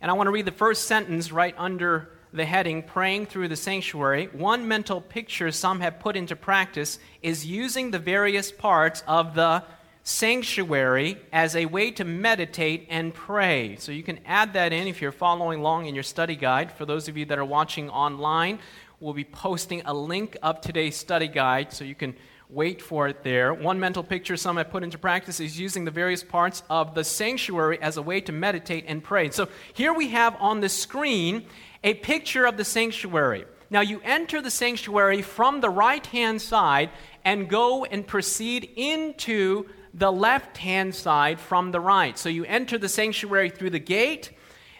And 0.00 0.10
I 0.10 0.14
want 0.14 0.26
to 0.26 0.32
read 0.32 0.46
the 0.46 0.52
first 0.52 0.84
sentence 0.84 1.32
right 1.32 1.54
under 1.58 2.10
the 2.32 2.44
heading 2.44 2.82
Praying 2.82 3.26
Through 3.26 3.48
the 3.48 3.56
Sanctuary. 3.56 4.28
One 4.32 4.68
mental 4.68 5.00
picture 5.00 5.50
some 5.50 5.80
have 5.80 5.98
put 5.98 6.16
into 6.16 6.36
practice 6.36 6.98
is 7.22 7.44
using 7.44 7.90
the 7.90 7.98
various 7.98 8.52
parts 8.52 9.02
of 9.06 9.34
the 9.34 9.64
sanctuary 10.10 11.16
as 11.32 11.54
a 11.54 11.66
way 11.66 11.90
to 11.92 12.04
meditate 12.04 12.86
and 12.90 13.14
pray. 13.14 13.76
So 13.76 13.92
you 13.92 14.02
can 14.02 14.18
add 14.26 14.54
that 14.54 14.72
in 14.72 14.88
if 14.88 15.00
you're 15.00 15.12
following 15.12 15.60
along 15.60 15.86
in 15.86 15.94
your 15.94 16.02
study 16.02 16.34
guide. 16.34 16.72
For 16.72 16.84
those 16.84 17.08
of 17.08 17.16
you 17.16 17.24
that 17.26 17.38
are 17.38 17.44
watching 17.44 17.88
online, 17.88 18.58
we'll 18.98 19.14
be 19.14 19.24
posting 19.24 19.82
a 19.86 19.94
link 19.94 20.36
of 20.42 20.60
today's 20.60 20.96
study 20.96 21.28
guide 21.28 21.72
so 21.72 21.84
you 21.84 21.94
can 21.94 22.16
wait 22.48 22.82
for 22.82 23.06
it 23.06 23.22
there. 23.22 23.54
One 23.54 23.78
mental 23.78 24.02
picture 24.02 24.36
some 24.36 24.56
have 24.56 24.70
put 24.70 24.82
into 24.82 24.98
practice 24.98 25.38
is 25.38 25.60
using 25.60 25.84
the 25.84 25.92
various 25.92 26.24
parts 26.24 26.64
of 26.68 26.96
the 26.96 27.04
sanctuary 27.04 27.80
as 27.80 27.96
a 27.96 28.02
way 28.02 28.20
to 28.22 28.32
meditate 28.32 28.86
and 28.88 29.04
pray. 29.04 29.30
So 29.30 29.48
here 29.74 29.94
we 29.94 30.08
have 30.08 30.36
on 30.40 30.60
the 30.60 30.68
screen 30.68 31.46
a 31.84 31.94
picture 31.94 32.46
of 32.46 32.56
the 32.56 32.64
sanctuary. 32.64 33.44
Now 33.70 33.82
you 33.82 34.00
enter 34.02 34.42
the 34.42 34.50
sanctuary 34.50 35.22
from 35.22 35.60
the 35.60 35.70
right 35.70 36.04
hand 36.04 36.42
side 36.42 36.90
and 37.24 37.48
go 37.48 37.84
and 37.84 38.04
proceed 38.04 38.68
into 38.74 39.66
the 39.94 40.12
left 40.12 40.58
hand 40.58 40.94
side 40.94 41.40
from 41.40 41.72
the 41.72 41.80
right. 41.80 42.18
So 42.18 42.28
you 42.28 42.44
enter 42.44 42.78
the 42.78 42.88
sanctuary 42.88 43.50
through 43.50 43.70
the 43.70 43.78
gate. 43.78 44.30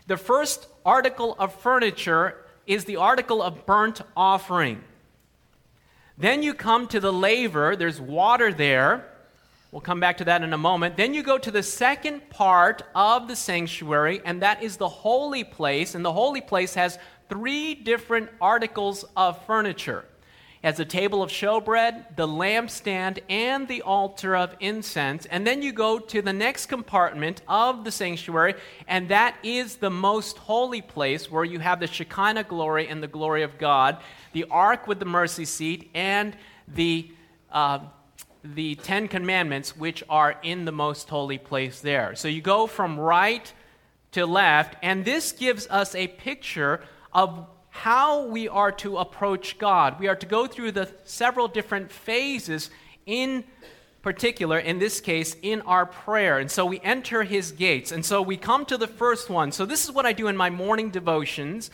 The 0.06 0.16
first 0.16 0.68
article 0.84 1.36
of 1.38 1.54
furniture 1.54 2.44
is 2.66 2.84
the 2.84 2.96
article 2.96 3.42
of 3.42 3.66
burnt 3.66 4.00
offering. 4.16 4.82
Then 6.16 6.42
you 6.42 6.54
come 6.54 6.86
to 6.88 7.00
the 7.00 7.12
laver, 7.12 7.76
there's 7.76 8.00
water 8.00 8.52
there. 8.52 9.06
We'll 9.72 9.80
come 9.80 10.00
back 10.00 10.18
to 10.18 10.24
that 10.24 10.42
in 10.42 10.52
a 10.52 10.58
moment. 10.58 10.96
Then 10.96 11.14
you 11.14 11.22
go 11.22 11.38
to 11.38 11.50
the 11.50 11.62
second 11.62 12.28
part 12.28 12.82
of 12.94 13.28
the 13.28 13.36
sanctuary, 13.36 14.20
and 14.24 14.42
that 14.42 14.62
is 14.62 14.76
the 14.76 14.88
holy 14.88 15.44
place. 15.44 15.94
And 15.94 16.04
the 16.04 16.12
holy 16.12 16.40
place 16.40 16.74
has 16.74 16.98
three 17.28 17.74
different 17.74 18.30
articles 18.40 19.04
of 19.16 19.44
furniture 19.46 20.04
has 20.62 20.78
a 20.78 20.84
table 20.84 21.22
of 21.22 21.30
showbread, 21.30 22.16
the 22.16 22.28
lampstand, 22.28 23.18
and 23.30 23.66
the 23.66 23.80
altar 23.80 24.36
of 24.36 24.54
incense. 24.60 25.24
And 25.26 25.46
then 25.46 25.62
you 25.62 25.72
go 25.72 25.98
to 25.98 26.20
the 26.20 26.34
next 26.34 26.66
compartment 26.66 27.40
of 27.48 27.84
the 27.84 27.90
sanctuary, 27.90 28.54
and 28.86 29.08
that 29.08 29.36
is 29.42 29.76
the 29.76 29.90
most 29.90 30.36
holy 30.36 30.82
place 30.82 31.30
where 31.30 31.44
you 31.44 31.60
have 31.60 31.80
the 31.80 31.86
Shekinah 31.86 32.44
glory 32.44 32.88
and 32.88 33.02
the 33.02 33.08
glory 33.08 33.42
of 33.42 33.56
God, 33.56 33.98
the 34.32 34.44
ark 34.50 34.86
with 34.86 34.98
the 34.98 35.06
mercy 35.06 35.46
seat, 35.46 35.90
and 35.94 36.36
the, 36.68 37.10
uh, 37.50 37.78
the 38.44 38.74
Ten 38.74 39.08
Commandments, 39.08 39.74
which 39.74 40.04
are 40.10 40.36
in 40.42 40.66
the 40.66 40.72
most 40.72 41.08
holy 41.08 41.38
place 41.38 41.80
there. 41.80 42.14
So 42.14 42.28
you 42.28 42.42
go 42.42 42.66
from 42.66 43.00
right 43.00 43.50
to 44.12 44.26
left, 44.26 44.76
and 44.82 45.06
this 45.06 45.32
gives 45.32 45.66
us 45.68 45.94
a 45.94 46.08
picture 46.08 46.82
of 47.14 47.46
how 47.70 48.26
we 48.26 48.48
are 48.48 48.72
to 48.72 48.98
approach 48.98 49.58
God. 49.58 49.98
We 49.98 50.08
are 50.08 50.16
to 50.16 50.26
go 50.26 50.46
through 50.46 50.72
the 50.72 50.90
several 51.04 51.48
different 51.48 51.90
phases 51.90 52.70
in 53.06 53.44
particular, 54.02 54.58
in 54.58 54.78
this 54.78 55.00
case, 55.00 55.36
in 55.42 55.60
our 55.62 55.86
prayer. 55.86 56.38
And 56.38 56.50
so 56.50 56.64
we 56.66 56.80
enter 56.80 57.22
his 57.22 57.52
gates. 57.52 57.92
And 57.92 58.04
so 58.04 58.22
we 58.22 58.36
come 58.36 58.64
to 58.66 58.76
the 58.76 58.86
first 58.86 59.28
one. 59.28 59.52
So 59.52 59.66
this 59.66 59.84
is 59.84 59.92
what 59.92 60.06
I 60.06 60.12
do 60.12 60.26
in 60.26 60.36
my 60.36 60.50
morning 60.50 60.90
devotions 60.90 61.70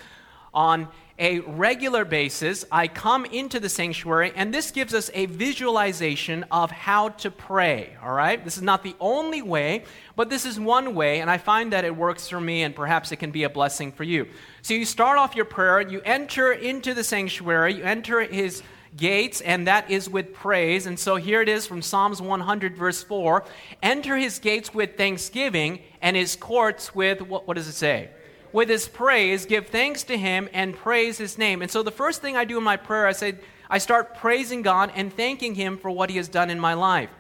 on 0.53 0.89
a 1.19 1.41
regular 1.41 2.05
basis. 2.05 2.65
I 2.71 2.89
come 2.89 3.25
into 3.25 3.59
the 3.59 3.69
sanctuary, 3.69 4.33
and 4.35 4.53
this 4.53 4.71
gives 4.71 4.93
us 4.95 5.11
a 5.15 5.27
visualization 5.27 6.45
of 6.51 6.71
how 6.71 7.11
to 7.11 7.31
pray. 7.31 7.97
All 8.03 8.13
right? 8.13 8.43
This 8.43 8.57
is 8.57 8.63
not 8.63 8.83
the 8.83 8.95
only 9.01 9.43
way, 9.43 9.85
but 10.15 10.29
this 10.29 10.45
is 10.45 10.61
one 10.61 10.95
way, 10.95 11.21
and 11.21 11.31
I 11.31 11.39
find 11.39 11.73
that 11.73 11.85
it 11.85 11.97
works 11.97 12.29
for 12.29 12.41
me, 12.41 12.63
and 12.63 12.75
perhaps 12.75 13.13
it 13.13 13.17
can 13.17 13.31
be 13.31 13.45
a 13.45 13.51
blessing 13.51 13.93
for 13.93 14.05
you. 14.05 14.27
So 14.63 14.75
you 14.75 14.85
start 14.85 15.19
off 15.19 15.35
your 15.35 15.45
prayer, 15.45 15.81
you 15.81 16.01
enter 16.05 16.53
into 16.53 16.93
the 16.93 17.05
sanctuary, 17.05 17.75
you 17.77 17.85
enter 17.85 18.21
his 18.21 18.63
gates, 18.97 19.41
and 19.41 19.67
that 19.67 19.91
is 19.91 20.09
with 20.09 20.33
praise. 20.33 20.87
And 20.87 20.99
so 20.99 21.17
here 21.17 21.43
it 21.43 21.49
is 21.49 21.67
from 21.67 21.83
Psalms 21.83 22.21
100, 22.21 22.77
verse 22.77 23.03
4 23.03 23.45
Enter 23.83 24.17
his 24.17 24.39
gates 24.39 24.75
with 24.75 24.97
thanksgiving, 24.97 25.81
and 26.01 26.17
his 26.17 26.37
courts 26.37 26.95
with, 26.95 27.23
what, 27.23 27.47
what 27.47 27.57
does 27.57 27.69
it 27.69 27.73
say? 27.73 28.11
With 28.53 28.69
his 28.69 28.89
praise, 28.89 29.47
give 29.47 29.67
thanks 29.69 30.03
to 30.05 30.17
him 30.17 30.49
and 30.53 30.75
praise 30.75 31.19
his 31.19 31.39
name. 31.39 31.63
And 31.63 31.71
so 31.71 31.83
the 31.83 31.91
first 31.91 32.23
thing 32.23 32.37
I 32.37 32.45
do 32.45 32.59
in 32.59 32.65
my 32.65 32.77
prayer, 32.77 33.07
I 33.07 33.13
say, 33.13 33.35
I 33.69 33.79
start 33.79 34.17
praising 34.17 34.63
God 34.63 34.93
and 34.95 35.13
thanking 35.13 35.55
him 35.55 35.77
for 35.77 35.91
what 35.91 36.11
he 36.11 36.17
has 36.17 36.29
done 36.29 36.51
in 36.51 36.61
my 36.61 36.75
life. 36.75 37.11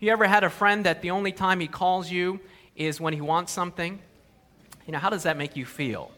You 0.00 0.12
ever 0.12 0.26
had 0.26 0.44
a 0.44 0.50
friend 0.50 0.84
that 0.84 1.02
the 1.02 1.10
only 1.10 1.32
time 1.32 1.60
he 1.60 1.66
calls 1.66 2.10
you 2.10 2.40
is 2.76 3.00
when 3.00 3.14
he 3.14 3.20
wants 3.20 3.52
something? 3.52 3.98
You 4.86 4.92
know, 4.92 4.98
how 4.98 5.10
does 5.10 5.22
that 5.22 5.36
make 5.36 5.56
you 5.56 5.64
feel? 5.64 6.10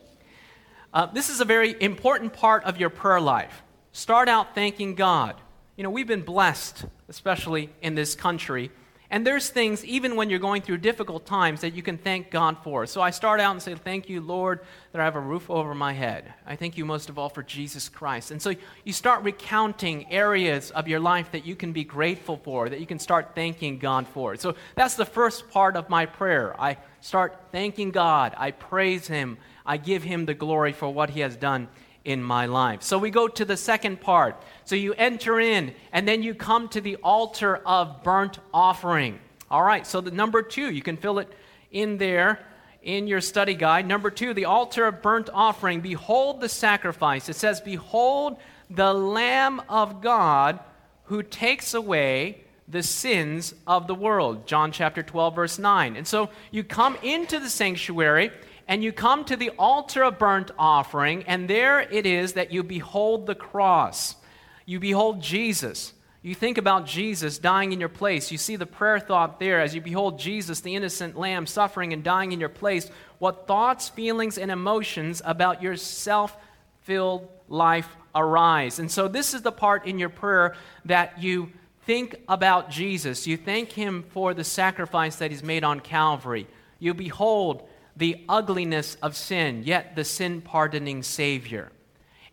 Uh, 0.93 1.07
this 1.07 1.31
is 1.31 1.41
a 1.41 1.45
very 1.45 1.81
important 1.81 2.33
part 2.33 2.65
of 2.65 2.79
your 2.79 2.91
prayer 2.91 3.21
life. 3.21 3.63
Start 3.93 4.29
out 4.29 4.55
thanking 4.55 4.95
God. 4.95 5.37
You 5.77 5.85
know, 5.85 5.91
we've 5.91 6.07
been 6.07 6.23
blessed, 6.23 6.87
especially 7.09 7.71
in 7.83 7.95
this 7.95 8.15
country. 8.15 8.71
And 9.11 9.27
there's 9.27 9.51
things, 9.51 9.85
even 9.85 10.17
when 10.17 10.31
you're 10.31 10.41
going 10.41 10.63
through 10.63 10.79
difficult 10.79 11.27
times, 11.27 11.61
that 11.61 11.75
you 11.75 11.83
can 11.83 11.97
thank 11.97 12.31
God 12.31 12.59
for. 12.63 12.87
So 12.87 13.01
I 13.01 13.11
start 13.11 13.41
out 13.41 13.53
and 13.53 13.63
say, 13.63 13.75
Thank 13.75 14.09
you, 14.09 14.21
Lord, 14.21 14.61
that 14.93 15.01
I 15.01 15.05
have 15.05 15.15
a 15.15 15.21
roof 15.21 15.49
over 15.49 15.75
my 15.75 15.93
head. 15.93 16.35
I 16.45 16.57
thank 16.57 16.77
you 16.77 16.85
most 16.85 17.09
of 17.09 17.19
all 17.19 17.29
for 17.29 17.43
Jesus 17.43 17.89
Christ. 17.89 18.31
And 18.31 18.43
so 18.43 18.53
you 18.85 18.93
start 18.93 19.23
recounting 19.23 20.11
areas 20.11 20.71
of 20.73 20.89
your 20.89 21.01
life 21.01 21.31
that 21.33 21.47
you 21.47 21.55
can 21.55 21.73
be 21.73 21.85
grateful 21.85 22.37
for, 22.37 22.69
that 22.69 22.81
you 22.81 22.87
can 22.87 22.99
start 22.99 23.33
thanking 23.35 23.79
God 23.79 24.09
for. 24.09 24.37
So 24.37 24.57
that's 24.75 24.97
the 24.97 25.05
first 25.05 25.49
part 25.51 25.77
of 25.77 25.89
my 25.89 26.07
prayer. 26.07 26.61
I 26.61 26.79
start 27.01 27.41
thanking 27.53 27.93
God. 27.93 28.35
I 28.37 28.51
praise 28.51 29.07
Him. 29.07 29.39
I 29.65 29.77
give 29.77 30.03
Him 30.03 30.27
the 30.27 30.35
glory 30.35 30.73
for 30.73 30.93
what 30.93 31.11
He 31.11 31.21
has 31.21 31.37
done 31.37 31.69
in 32.07 32.23
my 32.23 32.47
life. 32.47 32.83
So 32.83 32.99
we 32.99 33.11
go 33.11 33.27
to 33.27 33.45
the 33.45 33.57
second 33.57 34.01
part. 34.01 34.41
So 34.65 34.77
you 34.77 34.95
enter 34.95 35.41
in, 35.41 35.75
and 35.93 36.07
then 36.07 36.23
you 36.23 36.35
come 36.35 36.69
to 36.69 36.81
the 36.81 36.97
altar 37.03 37.57
of 37.67 38.05
burnt 38.05 38.39
offering. 38.55 39.19
All 39.51 39.63
right, 39.63 39.85
so 39.85 40.01
the 40.01 40.13
number 40.13 40.41
two, 40.41 40.71
you 40.71 40.83
can 40.83 40.97
fill 40.97 41.19
it 41.19 41.31
in 41.73 41.99
there 41.99 42.41
in 42.81 43.09
your 43.09 43.21
study 43.21 43.55
guide. 43.55 43.87
Number 43.89 44.11
two, 44.11 44.33
the 44.33 44.45
altar 44.45 44.87
of 44.87 45.03
burnt 45.03 45.29
offering. 45.35 45.81
Behold 45.81 46.41
the 46.41 46.49
sacrifice. 46.49 47.29
It 47.29 47.35
says, 47.35 47.61
Behold 47.61 48.37
the 48.71 48.95
Lamb 48.95 49.61
of 49.69 50.01
God 50.01 50.61
who 51.05 51.25
takes 51.25 51.75
away 51.75 52.45
the 52.69 52.85
sins 52.85 53.55
of 53.67 53.89
the 53.89 53.95
world. 53.95 54.47
John 54.47 54.71
chapter 54.71 55.03
12, 55.03 55.35
verse 55.35 55.59
9. 55.59 55.97
And 55.97 56.07
so 56.07 56.31
you 56.53 56.63
come 56.63 56.97
into 57.03 57.41
the 57.41 57.51
sanctuary 57.51 58.31
and 58.69 58.83
you 58.83 58.93
come 58.93 59.25
to 59.25 59.37
the 59.37 59.51
altar 59.59 60.03
of 60.03 60.19
burnt 60.19 60.51
offering, 60.59 61.23
and 61.25 61.49
there 61.49 61.81
it 61.81 62.07
is 62.07 62.33
that 62.33 62.53
you 62.53 62.63
behold 62.63 63.27
the 63.27 63.35
cross. 63.35 64.17
You 64.65 64.81
behold 64.81 65.23
Jesus. 65.23 65.93
You 66.23 66.35
think 66.35 66.59
about 66.59 66.87
Jesus 66.87 67.39
dying 67.39 67.73
in 67.73 67.79
your 67.79 67.89
place. 67.89 68.33
You 68.33 68.39
see 68.39 68.57
the 68.57 68.67
prayer 68.67 68.99
thought 68.99 69.39
there 69.39 69.61
as 69.61 69.77
you 69.77 69.81
behold 69.81 70.19
Jesus, 70.19 70.59
the 70.59 70.75
innocent 70.75 71.17
lamb, 71.17 71.47
suffering 71.47 71.93
and 71.93 72.03
dying 72.03 72.33
in 72.33 72.41
your 72.41 72.49
place. 72.49 72.91
What 73.21 73.47
thoughts, 73.47 73.89
feelings, 73.89 74.37
and 74.37 74.51
emotions 74.51 75.23
about 75.25 75.63
your 75.63 75.77
self 75.77 76.37
filled 76.83 77.29
life 77.49 77.89
arise? 78.13 78.81
And 78.81 78.91
so, 78.91 79.07
this 79.07 79.35
is 79.35 79.43
the 79.43 79.53
part 79.53 79.87
in 79.87 80.01
your 80.01 80.09
prayer 80.09 80.57
that 80.87 81.23
you 81.23 81.53
think 81.83 82.17
about 82.29 82.71
Jesus. 82.71 83.29
You 83.29 83.37
thank 83.37 83.71
him 83.71 84.05
for 84.11 84.35
the 84.35 84.43
sacrifice 84.43 85.15
that 85.17 85.31
he's 85.31 85.45
made 85.45 85.63
on 85.63 85.79
Calvary. 85.79 86.49
You 86.81 86.93
behold 86.93 87.69
the 87.97 88.25
ugliness 88.29 88.97
of 89.03 89.17
sin, 89.17 89.63
yet 89.65 89.97
the 89.97 90.05
sin 90.05 90.41
pardoning 90.41 91.03
Savior. 91.03 91.73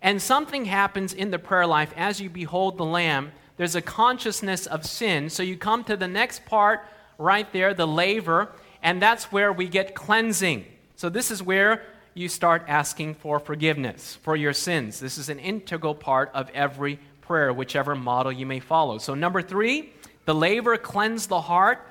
And 0.01 0.21
something 0.21 0.65
happens 0.65 1.13
in 1.13 1.31
the 1.31 1.39
prayer 1.39 1.65
life 1.65 1.93
as 1.95 2.19
you 2.19 2.29
behold 2.29 2.77
the 2.77 2.85
Lamb. 2.85 3.31
There's 3.55 3.75
a 3.75 3.81
consciousness 3.81 4.65
of 4.65 4.85
sin. 4.85 5.29
So 5.29 5.43
you 5.43 5.55
come 5.55 5.83
to 5.85 5.95
the 5.95 6.07
next 6.07 6.45
part 6.45 6.81
right 7.17 7.51
there, 7.53 7.73
the 7.73 7.87
laver, 7.87 8.49
and 8.81 9.01
that's 9.01 9.31
where 9.31 9.53
we 9.53 9.67
get 9.69 9.95
cleansing. 9.95 10.65
So 10.97 11.09
this 11.09 11.31
is 11.31 11.41
where 11.41 11.83
you 12.13 12.27
start 12.27 12.65
asking 12.67 13.15
for 13.15 13.39
forgiveness 13.39 14.17
for 14.21 14.35
your 14.35 14.53
sins. 14.53 14.99
This 14.99 15.17
is 15.17 15.29
an 15.29 15.39
integral 15.39 15.95
part 15.95 16.29
of 16.33 16.49
every 16.51 16.99
prayer, 17.21 17.53
whichever 17.53 17.95
model 17.95 18.31
you 18.31 18.45
may 18.45 18.59
follow. 18.59 18.97
So, 18.97 19.15
number 19.15 19.41
three, 19.41 19.93
the 20.25 20.35
laver 20.35 20.77
cleanse 20.77 21.27
the 21.27 21.41
heart. 21.41 21.87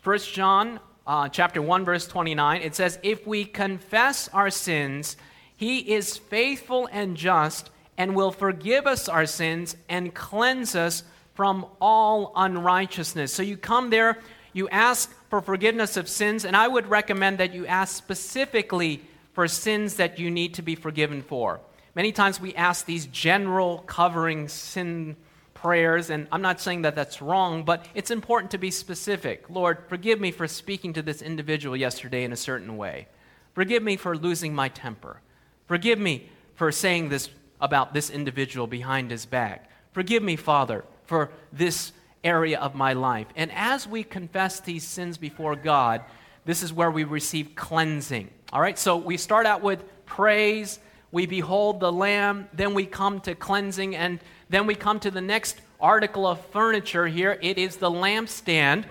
First 0.00 0.32
John 0.32 0.80
uh, 1.06 1.28
chapter 1.28 1.60
1, 1.60 1.84
verse 1.84 2.06
29, 2.06 2.62
it 2.62 2.74
says, 2.74 2.98
If 3.02 3.26
we 3.26 3.44
confess 3.44 4.28
our 4.28 4.50
sins, 4.50 5.16
he 5.56 5.78
is 5.92 6.16
faithful 6.16 6.88
and 6.92 7.16
just 7.16 7.70
and 7.98 8.14
will 8.14 8.32
forgive 8.32 8.86
us 8.86 9.08
our 9.08 9.26
sins 9.26 9.76
and 9.88 10.14
cleanse 10.14 10.74
us 10.74 11.02
from 11.34 11.66
all 11.80 12.32
unrighteousness. 12.36 13.32
So 13.32 13.42
you 13.42 13.56
come 13.56 13.90
there, 13.90 14.18
you 14.52 14.68
ask 14.70 15.14
for 15.28 15.40
forgiveness 15.40 15.96
of 15.96 16.08
sins, 16.08 16.44
and 16.44 16.56
I 16.56 16.66
would 16.66 16.86
recommend 16.88 17.38
that 17.38 17.54
you 17.54 17.66
ask 17.66 17.96
specifically 17.96 19.02
for 19.32 19.46
sins 19.48 19.96
that 19.96 20.18
you 20.18 20.30
need 20.30 20.54
to 20.54 20.62
be 20.62 20.74
forgiven 20.74 21.22
for. 21.22 21.60
Many 21.94 22.12
times 22.12 22.40
we 22.40 22.54
ask 22.54 22.86
these 22.86 23.06
general 23.06 23.78
covering 23.86 24.48
sin 24.48 25.16
prayers, 25.60 26.10
and 26.10 26.26
I'm 26.32 26.42
not 26.42 26.60
saying 26.60 26.82
that 26.82 26.94
that's 26.94 27.20
wrong, 27.20 27.64
but 27.64 27.84
it's 27.94 28.10
important 28.10 28.50
to 28.52 28.58
be 28.58 28.70
specific. 28.70 29.44
Lord, 29.50 29.78
forgive 29.88 30.20
me 30.20 30.30
for 30.30 30.48
speaking 30.48 30.92
to 30.94 31.02
this 31.02 31.20
individual 31.20 31.76
yesterday 31.76 32.24
in 32.24 32.32
a 32.32 32.36
certain 32.36 32.76
way. 32.76 33.08
Forgive 33.54 33.82
me 33.82 33.96
for 33.96 34.16
losing 34.16 34.54
my 34.54 34.68
temper. 34.68 35.20
Forgive 35.66 35.98
me 35.98 36.28
for 36.54 36.72
saying 36.72 37.10
this 37.10 37.28
about 37.60 37.92
this 37.92 38.08
individual 38.10 38.66
behind 38.66 39.10
his 39.10 39.26
back. 39.26 39.70
Forgive 39.92 40.22
me, 40.22 40.36
Father, 40.36 40.84
for 41.04 41.30
this 41.52 41.92
area 42.24 42.58
of 42.58 42.74
my 42.74 42.92
life. 42.92 43.26
And 43.36 43.50
as 43.52 43.86
we 43.86 44.02
confess 44.02 44.60
these 44.60 44.84
sins 44.84 45.18
before 45.18 45.56
God, 45.56 46.02
this 46.44 46.62
is 46.62 46.72
where 46.72 46.90
we 46.90 47.04
receive 47.04 47.54
cleansing. 47.54 48.30
All 48.52 48.60
right, 48.60 48.78
so 48.78 48.96
we 48.96 49.16
start 49.16 49.46
out 49.46 49.62
with 49.62 49.84
praise, 50.06 50.80
we 51.12 51.26
behold 51.26 51.80
the 51.80 51.92
Lamb, 51.92 52.48
then 52.52 52.72
we 52.72 52.86
come 52.86 53.20
to 53.20 53.34
cleansing, 53.34 53.94
and 53.94 54.20
then 54.50 54.66
we 54.66 54.74
come 54.74 55.00
to 55.00 55.10
the 55.10 55.20
next 55.20 55.60
article 55.80 56.26
of 56.26 56.44
furniture 56.46 57.06
here. 57.06 57.38
It 57.40 57.56
is 57.56 57.76
the 57.76 57.90
lampstand. 57.90 58.84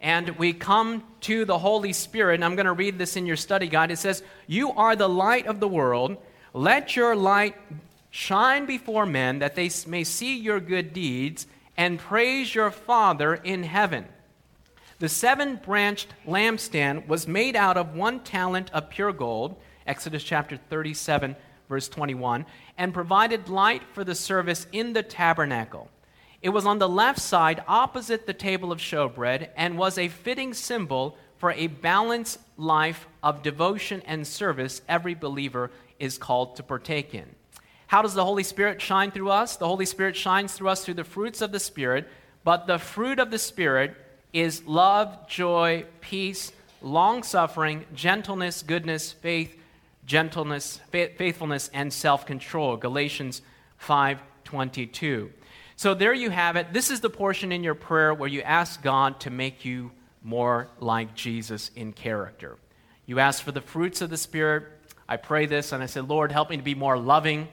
And 0.00 0.30
we 0.38 0.52
come 0.52 1.02
to 1.22 1.44
the 1.44 1.58
Holy 1.58 1.92
Spirit, 1.92 2.34
and 2.34 2.44
I'm 2.44 2.54
going 2.54 2.66
to 2.66 2.72
read 2.72 2.98
this 2.98 3.16
in 3.16 3.26
your 3.26 3.36
study 3.36 3.66
guide. 3.66 3.90
It 3.90 3.98
says, 3.98 4.22
You 4.46 4.70
are 4.72 4.94
the 4.94 5.08
light 5.08 5.46
of 5.46 5.58
the 5.58 5.66
world. 5.66 6.16
Let 6.54 6.94
your 6.94 7.16
light 7.16 7.56
shine 8.10 8.64
before 8.64 9.06
men 9.06 9.40
that 9.40 9.56
they 9.56 9.70
may 9.86 10.04
see 10.04 10.36
your 10.36 10.60
good 10.60 10.92
deeds 10.92 11.46
and 11.76 11.98
praise 11.98 12.54
your 12.54 12.70
Father 12.70 13.34
in 13.34 13.64
heaven. 13.64 14.06
The 15.00 15.08
seven 15.08 15.56
branched 15.56 16.08
lampstand 16.26 17.06
was 17.06 17.28
made 17.28 17.56
out 17.56 17.76
of 17.76 17.94
one 17.94 18.20
talent 18.20 18.70
of 18.72 18.90
pure 18.90 19.12
gold, 19.12 19.56
Exodus 19.86 20.22
chapter 20.22 20.56
37, 20.56 21.36
verse 21.68 21.88
21, 21.88 22.46
and 22.78 22.94
provided 22.94 23.48
light 23.48 23.82
for 23.92 24.04
the 24.04 24.14
service 24.14 24.66
in 24.72 24.94
the 24.94 25.02
tabernacle. 25.02 25.90
It 26.40 26.50
was 26.50 26.64
on 26.64 26.78
the 26.78 26.88
left 26.88 27.18
side, 27.18 27.62
opposite 27.66 28.26
the 28.26 28.32
table 28.32 28.70
of 28.70 28.78
showbread, 28.78 29.48
and 29.56 29.76
was 29.76 29.98
a 29.98 30.08
fitting 30.08 30.54
symbol 30.54 31.18
for 31.36 31.52
a 31.52 31.66
balanced 31.66 32.38
life 32.56 33.08
of 33.22 33.42
devotion 33.42 34.02
and 34.06 34.26
service 34.26 34.80
every 34.88 35.14
believer 35.14 35.70
is 35.98 36.16
called 36.16 36.56
to 36.56 36.62
partake 36.62 37.14
in. 37.14 37.26
How 37.88 38.02
does 38.02 38.14
the 38.14 38.24
Holy 38.24 38.44
Spirit 38.44 38.80
shine 38.80 39.10
through 39.10 39.30
us? 39.30 39.56
The 39.56 39.66
Holy 39.66 39.86
Spirit 39.86 40.14
shines 40.14 40.52
through 40.52 40.68
us 40.68 40.84
through 40.84 40.94
the 40.94 41.04
fruits 41.04 41.40
of 41.40 41.50
the 41.50 41.60
Spirit, 41.60 42.06
but 42.44 42.66
the 42.66 42.78
fruit 42.78 43.18
of 43.18 43.30
the 43.30 43.38
Spirit 43.38 43.96
is 44.32 44.64
love, 44.66 45.28
joy, 45.28 45.84
peace, 46.00 46.52
long 46.82 47.22
suffering, 47.22 47.84
gentleness, 47.94 48.62
goodness, 48.62 49.12
faith, 49.12 49.57
gentleness, 50.08 50.80
faithfulness, 50.90 51.70
and 51.74 51.92
self-control. 51.92 52.78
Galatians 52.78 53.42
5:22. 53.76 55.30
So 55.76 55.94
there 55.94 56.14
you 56.14 56.30
have 56.30 56.56
it. 56.56 56.72
This 56.72 56.90
is 56.90 57.00
the 57.00 57.10
portion 57.10 57.52
in 57.52 57.62
your 57.62 57.74
prayer 57.74 58.12
where 58.12 58.28
you 58.28 58.40
ask 58.40 58.82
God 58.82 59.20
to 59.20 59.30
make 59.30 59.64
you 59.64 59.92
more 60.24 60.68
like 60.80 61.14
Jesus 61.14 61.70
in 61.76 61.92
character. 61.92 62.56
You 63.06 63.20
ask 63.20 63.44
for 63.44 63.52
the 63.52 63.60
fruits 63.60 64.00
of 64.00 64.10
the 64.10 64.16
Spirit. 64.16 64.64
I 65.08 65.18
pray 65.18 65.46
this 65.46 65.72
and 65.72 65.82
I 65.82 65.86
say, 65.86 66.00
Lord, 66.00 66.32
help 66.32 66.50
me 66.50 66.56
to 66.56 66.62
be 66.62 66.74
more 66.74 66.98
loving, 66.98 67.48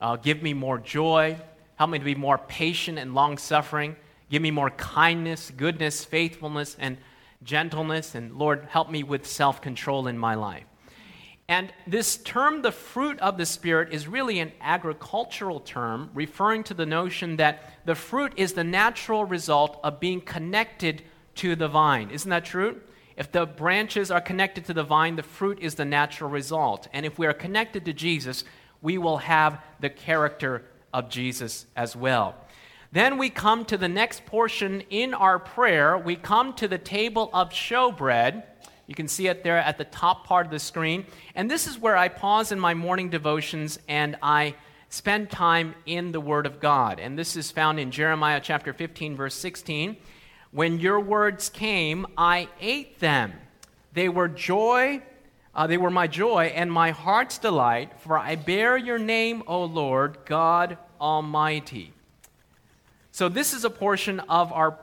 Uh, 0.00 0.16
give 0.16 0.42
me 0.42 0.54
more 0.54 0.78
joy. 0.78 1.36
Help 1.76 1.90
me 1.90 1.98
to 1.98 2.04
be 2.04 2.14
more 2.14 2.38
patient 2.38 2.98
and 2.98 3.14
long 3.14 3.36
suffering. 3.36 3.96
Give 4.30 4.40
me 4.40 4.50
more 4.50 4.70
kindness, 4.70 5.50
goodness, 5.50 6.06
faithfulness, 6.06 6.74
and 6.78 6.96
gentleness. 7.42 8.14
And 8.14 8.34
Lord, 8.36 8.66
help 8.70 8.88
me 8.88 9.02
with 9.02 9.26
self 9.26 9.60
control 9.60 10.06
in 10.06 10.16
my 10.16 10.34
life. 10.36 10.69
And 11.50 11.72
this 11.84 12.16
term, 12.16 12.62
the 12.62 12.70
fruit 12.70 13.18
of 13.18 13.36
the 13.36 13.44
Spirit, 13.44 13.92
is 13.92 14.06
really 14.06 14.38
an 14.38 14.52
agricultural 14.60 15.58
term 15.58 16.08
referring 16.14 16.62
to 16.64 16.74
the 16.74 16.86
notion 16.86 17.38
that 17.38 17.74
the 17.84 17.96
fruit 17.96 18.32
is 18.36 18.52
the 18.52 18.62
natural 18.62 19.24
result 19.24 19.80
of 19.82 19.98
being 19.98 20.20
connected 20.20 21.02
to 21.34 21.56
the 21.56 21.66
vine. 21.66 22.10
Isn't 22.10 22.30
that 22.30 22.44
true? 22.44 22.80
If 23.16 23.32
the 23.32 23.46
branches 23.46 24.12
are 24.12 24.20
connected 24.20 24.64
to 24.66 24.74
the 24.74 24.84
vine, 24.84 25.16
the 25.16 25.24
fruit 25.24 25.58
is 25.60 25.74
the 25.74 25.84
natural 25.84 26.30
result. 26.30 26.86
And 26.92 27.04
if 27.04 27.18
we 27.18 27.26
are 27.26 27.32
connected 27.32 27.84
to 27.86 27.92
Jesus, 27.92 28.44
we 28.80 28.96
will 28.96 29.18
have 29.18 29.60
the 29.80 29.90
character 29.90 30.66
of 30.94 31.08
Jesus 31.08 31.66
as 31.74 31.96
well. 31.96 32.36
Then 32.92 33.18
we 33.18 33.28
come 33.28 33.64
to 33.64 33.76
the 33.76 33.88
next 33.88 34.24
portion 34.24 34.82
in 34.88 35.14
our 35.14 35.40
prayer. 35.40 35.98
We 35.98 36.14
come 36.14 36.52
to 36.54 36.68
the 36.68 36.78
table 36.78 37.28
of 37.32 37.50
showbread. 37.50 38.44
You 38.90 38.96
can 38.96 39.06
see 39.06 39.28
it 39.28 39.44
there 39.44 39.58
at 39.58 39.78
the 39.78 39.84
top 39.84 40.26
part 40.26 40.46
of 40.46 40.50
the 40.50 40.58
screen. 40.58 41.06
And 41.36 41.48
this 41.48 41.68
is 41.68 41.78
where 41.78 41.96
I 41.96 42.08
pause 42.08 42.50
in 42.50 42.58
my 42.58 42.74
morning 42.74 43.08
devotions 43.08 43.78
and 43.86 44.16
I 44.20 44.56
spend 44.88 45.30
time 45.30 45.76
in 45.86 46.10
the 46.10 46.20
Word 46.20 46.44
of 46.44 46.58
God. 46.58 46.98
And 46.98 47.16
this 47.16 47.36
is 47.36 47.52
found 47.52 47.78
in 47.78 47.92
Jeremiah 47.92 48.40
chapter 48.42 48.72
15, 48.72 49.14
verse 49.14 49.36
16. 49.36 49.96
When 50.50 50.80
your 50.80 50.98
words 50.98 51.50
came, 51.50 52.04
I 52.18 52.48
ate 52.60 52.98
them. 52.98 53.34
They 53.92 54.08
were 54.08 54.26
joy, 54.26 55.02
uh, 55.54 55.68
they 55.68 55.78
were 55.78 55.90
my 55.90 56.08
joy 56.08 56.46
and 56.52 56.72
my 56.72 56.90
heart's 56.90 57.38
delight, 57.38 57.92
for 58.00 58.18
I 58.18 58.34
bear 58.34 58.76
your 58.76 58.98
name, 58.98 59.44
O 59.46 59.62
Lord, 59.66 60.18
God 60.24 60.78
Almighty. 61.00 61.92
So, 63.12 63.28
this 63.28 63.54
is 63.54 63.64
a 63.64 63.70
portion 63.70 64.18
of 64.18 64.52
our 64.52 64.76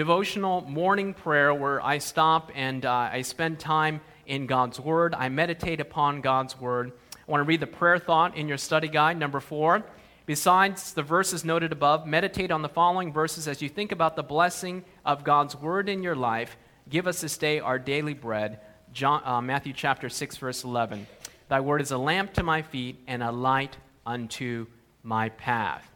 devotional 0.00 0.62
morning 0.62 1.12
prayer 1.12 1.52
where 1.52 1.78
I 1.84 1.98
stop 1.98 2.50
and 2.54 2.86
uh, 2.86 3.10
I 3.12 3.20
spend 3.20 3.58
time 3.58 4.00
in 4.24 4.46
God's 4.46 4.80
Word. 4.80 5.14
I 5.14 5.28
meditate 5.28 5.78
upon 5.78 6.22
God's 6.22 6.58
Word. 6.58 6.92
I 7.14 7.30
want 7.30 7.42
to 7.42 7.44
read 7.44 7.60
the 7.60 7.66
prayer 7.66 7.98
thought 7.98 8.34
in 8.34 8.48
your 8.48 8.56
study 8.56 8.88
guide, 8.88 9.18
number 9.18 9.40
four. 9.40 9.84
Besides 10.24 10.94
the 10.94 11.02
verses 11.02 11.44
noted 11.44 11.70
above, 11.70 12.06
meditate 12.06 12.50
on 12.50 12.62
the 12.62 12.68
following 12.70 13.12
verses 13.12 13.46
as 13.46 13.60
you 13.60 13.68
think 13.68 13.92
about 13.92 14.16
the 14.16 14.22
blessing 14.22 14.84
of 15.04 15.22
God's 15.22 15.54
Word 15.54 15.90
in 15.90 16.02
your 16.02 16.16
life. 16.16 16.56
Give 16.88 17.06
us 17.06 17.20
this 17.20 17.36
day 17.36 17.60
our 17.60 17.78
daily 17.78 18.14
bread. 18.14 18.58
John, 18.94 19.20
uh, 19.22 19.42
Matthew 19.42 19.74
chapter 19.74 20.08
6, 20.08 20.38
verse 20.38 20.64
11. 20.64 21.06
Thy 21.48 21.60
word 21.60 21.82
is 21.82 21.90
a 21.90 21.98
lamp 21.98 22.32
to 22.32 22.42
my 22.42 22.62
feet 22.62 22.98
and 23.06 23.22
a 23.22 23.30
light 23.30 23.76
unto 24.06 24.66
my 25.02 25.28
path. 25.28 25.89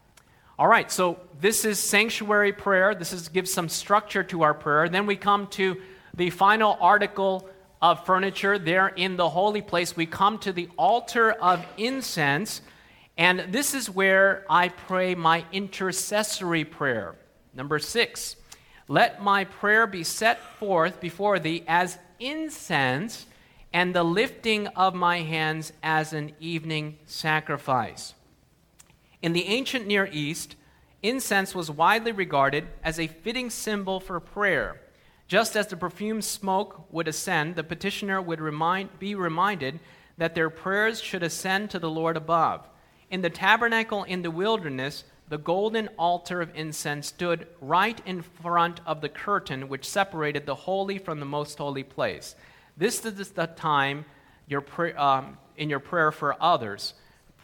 All 0.57 0.69
right, 0.69 0.89
so 0.91 1.19
this 1.41 1.65
is 1.65 1.81
sanctuary 1.81 2.53
prayer. 2.53 2.95
This 2.95 3.13
is 3.13 3.29
gives 3.29 3.53
some 3.53 3.69
structure 3.69 4.23
to 4.23 4.43
our 4.43 4.55
prayer. 4.55 4.89
Then 4.89 5.05
we 5.05 5.17
come 5.17 5.49
to 5.49 5.81
the 6.17 6.31
final 6.31 6.79
article 6.81 7.49
of 7.83 8.07
furniture 8.07 8.57
there 8.57 8.87
in 8.87 9.17
the 9.17 9.29
holy 9.29 9.63
place. 9.63 9.97
We 9.97 10.07
come 10.07 10.39
to 10.39 10.53
the 10.53 10.69
altar 10.79 11.33
of 11.33 11.67
incense, 11.77 12.61
and 13.19 13.47
this 13.49 13.75
is 13.75 13.91
where 13.91 14.45
I 14.49 14.69
pray 14.69 15.17
my 15.17 15.45
intercessory 15.51 16.65
prayer. 16.65 17.17
Number 17.53 17.81
six, 17.81 18.37
let 18.87 19.21
my 19.21 19.43
prayer 19.43 19.89
be 19.89 20.05
set 20.05 20.39
forth 20.61 21.01
before 21.01 21.41
thee 21.41 21.65
as 21.67 21.99
incense, 22.21 23.27
and 23.73 23.93
the 23.93 24.05
lifting 24.05 24.69
of 24.69 24.95
my 24.95 25.19
hands 25.23 25.73
as 25.83 26.13
an 26.13 26.33
evening 26.39 26.97
sacrifice. 27.07 28.15
In 29.25 29.33
the 29.33 29.47
ancient 29.47 29.87
Near 29.87 30.07
East, 30.13 30.55
incense 31.03 31.55
was 31.55 31.71
widely 31.71 32.13
regarded 32.13 32.67
as 32.83 33.01
a 33.01 33.07
fitting 33.07 33.49
symbol 33.49 33.99
for 33.99 34.21
prayer. 34.21 34.83
Just 35.29 35.57
as 35.57 35.67
the 35.67 35.79
perfumed 35.79 36.27
smoke 36.27 36.85
would 36.93 37.09
ascend, 37.09 37.57
the 37.57 37.65
petitioner 37.65 38.21
would 38.21 38.39
remind, 38.39 38.99
be 38.99 39.15
reminded 39.15 39.81
that 40.19 40.35
their 40.35 40.51
prayers 40.51 41.01
should 41.01 41.23
ascend 41.23 41.71
to 41.71 41.79
the 41.79 41.89
Lord 41.89 42.19
above. 42.19 42.69
In 43.11 43.23
the 43.23 43.31
tabernacle 43.31 44.05
in 44.05 44.21
the 44.21 44.31
wilderness, 44.31 45.05
the 45.31 45.39
golden 45.39 45.89
altar 45.99 46.43
of 46.43 46.55
incense 46.55 47.07
stood 47.07 47.47
right 47.63 48.03
in 48.05 48.21
front 48.21 48.81
of 48.85 49.01
the 49.01 49.09
curtain 49.09 49.71
which 49.71 49.89
separated 49.89 50.45
the 50.45 50.55
holy 50.55 50.99
from 50.99 51.19
the 51.19 51.25
most 51.25 51.57
holy 51.57 51.83
place. 51.83 52.35
This 52.77 53.03
is 53.03 53.31
the 53.31 53.47
time 53.47 54.05
your 54.49 54.63
um, 54.99 55.39
in 55.57 55.71
your 55.71 55.81
prayer 55.81 56.13
for 56.13 56.37
others 56.43 56.93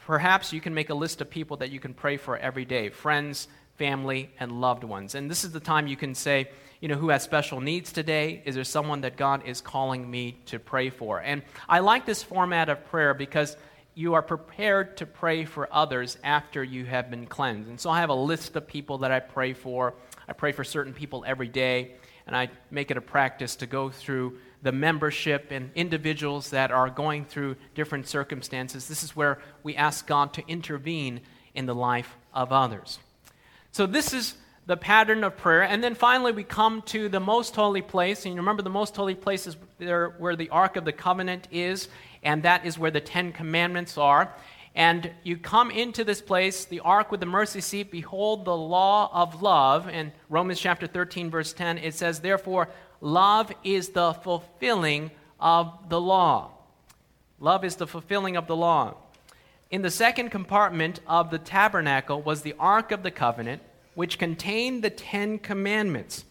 Perhaps 0.07 0.53
you 0.53 0.61
can 0.61 0.75
make 0.75 0.91
a 0.91 0.95
list 0.95 1.21
of 1.21 1.31
people 1.31 1.59
that 1.59 1.71
you 1.71 1.81
can 1.81 1.95
pray 1.95 2.17
for 2.17 2.37
every 2.37 2.65
day 2.65 2.89
friends, 2.89 3.49
family, 3.77 4.31
and 4.39 4.61
loved 4.61 4.85
ones. 4.85 5.15
And 5.15 5.31
this 5.31 5.45
is 5.45 5.53
the 5.53 5.61
time 5.61 5.87
you 5.87 5.97
can 5.97 6.15
say, 6.15 6.51
you 6.81 6.89
know, 6.89 6.97
who 6.97 7.11
has 7.11 7.23
special 7.23 7.61
needs 7.61 7.93
today? 7.93 8.43
Is 8.45 8.55
there 8.55 8.65
someone 8.65 9.03
that 9.03 9.17
God 9.17 9.43
is 9.47 9.61
calling 9.61 10.11
me 10.11 10.39
to 10.47 10.59
pray 10.59 10.91
for? 10.91 11.21
And 11.21 11.43
I 11.69 11.81
like 11.81 12.07
this 12.07 12.23
format 12.23 12.69
of 12.69 12.85
prayer 12.87 13.13
because 13.15 13.57
you 13.95 14.15
are 14.15 14.23
prepared 14.23 14.97
to 14.97 15.07
pray 15.07 15.45
for 15.45 15.69
others 15.71 16.17
after 16.25 16.65
you 16.65 16.87
have 16.87 17.11
been 17.11 17.27
cleansed. 17.27 17.69
And 17.69 17.79
so 17.79 17.91
I 17.91 18.01
have 18.01 18.09
a 18.09 18.15
list 18.15 18.57
of 18.57 18.67
people 18.67 18.99
that 18.99 19.11
I 19.11 19.21
pray 19.21 19.53
for. 19.53 19.95
I 20.27 20.33
pray 20.33 20.53
for 20.53 20.65
certain 20.65 20.95
people 20.95 21.25
every 21.27 21.49
day, 21.49 21.97
and 22.27 22.37
I 22.37 22.49
make 22.71 22.91
it 22.91 22.97
a 22.97 23.03
practice 23.03 23.57
to 23.57 23.67
go 23.67 23.91
through 23.91 24.39
the 24.63 24.73
membership 24.73 25.49
and 25.51 25.71
individuals 25.75 26.51
that 26.51 26.71
are 26.71 26.91
going 26.91 27.25
through 27.25 27.57
different 27.75 28.07
circumstances. 28.07 28.89
This 28.89 29.03
is 29.03 29.17
where 29.17 29.41
we 29.63 29.75
ask 29.77 30.07
God 30.07 30.33
to 30.35 30.47
intervene 30.47 31.21
in 31.55 31.67
the 31.67 31.75
life 31.75 32.17
of 32.35 32.53
others. 32.53 32.99
So, 33.73 33.87
this 33.87 34.13
is 34.13 34.35
the 34.67 34.77
pattern 34.77 35.25
of 35.25 35.37
prayer. 35.37 35.63
And 35.63 35.83
then 35.83 35.95
finally, 35.95 36.33
we 36.33 36.45
come 36.45 36.83
to 36.83 37.09
the 37.09 37.21
most 37.21 37.57
holy 37.57 37.83
place. 37.83 38.25
And 38.25 38.35
you 38.35 38.41
remember, 38.41 38.63
the 38.63 38.71
most 38.71 38.95
holy 38.95 39.15
place 39.15 39.47
is 39.47 39.57
there 39.79 40.11
where 40.19 40.37
the 40.37 40.49
Ark 40.51 40.77
of 40.77 40.85
the 40.85 40.93
Covenant 40.93 41.49
is, 41.51 41.89
and 42.23 42.43
that 42.43 42.65
is 42.67 42.79
where 42.79 42.91
the 42.91 43.01
Ten 43.01 43.33
Commandments 43.33 43.99
are. 43.99 44.35
And 44.75 45.11
you 45.25 45.37
come 45.37 45.71
into 45.71 46.05
this 46.05 46.21
place, 46.21 46.65
the 46.65 46.81
ark 46.81 47.11
with 47.11 47.19
the 47.19 47.27
mercy 47.27 47.61
seat, 47.61 47.91
behold 47.91 48.45
the 48.45 48.57
law 48.57 49.11
of 49.13 49.43
love. 49.43 49.89
In 49.89 50.13
Romans 50.29 50.61
chapter 50.61 50.87
13, 50.87 51.29
verse 51.29 51.53
10, 51.53 51.79
it 51.79 51.95
says, 51.95 52.21
Therefore, 52.21 52.69
love 53.01 53.53
is 53.65 53.91
the 53.91 54.15
fulfilling 54.15 55.11
of 55.39 55.89
the 55.89 56.01
law. 56.01 56.51
Love 57.39 57.65
is 57.65 57.77
the 57.77 57.87
fulfilling 57.87 58.37
of 58.37 58.47
the 58.47 58.57
law. 58.57 58.95
In 59.71 59.83
the 59.83 59.91
second 59.91 60.31
compartment 60.31 61.01
of 61.07 61.31
the 61.31 61.39
tabernacle 61.39 62.21
was 62.21 62.43
the 62.43 62.55
Ark 62.59 62.93
of 62.93 63.03
the 63.03 63.11
Covenant, 63.11 63.63
which 63.95 64.19
contained 64.19 64.83
the 64.83 64.91
Ten 64.91 65.39
Commandments. 65.39 66.25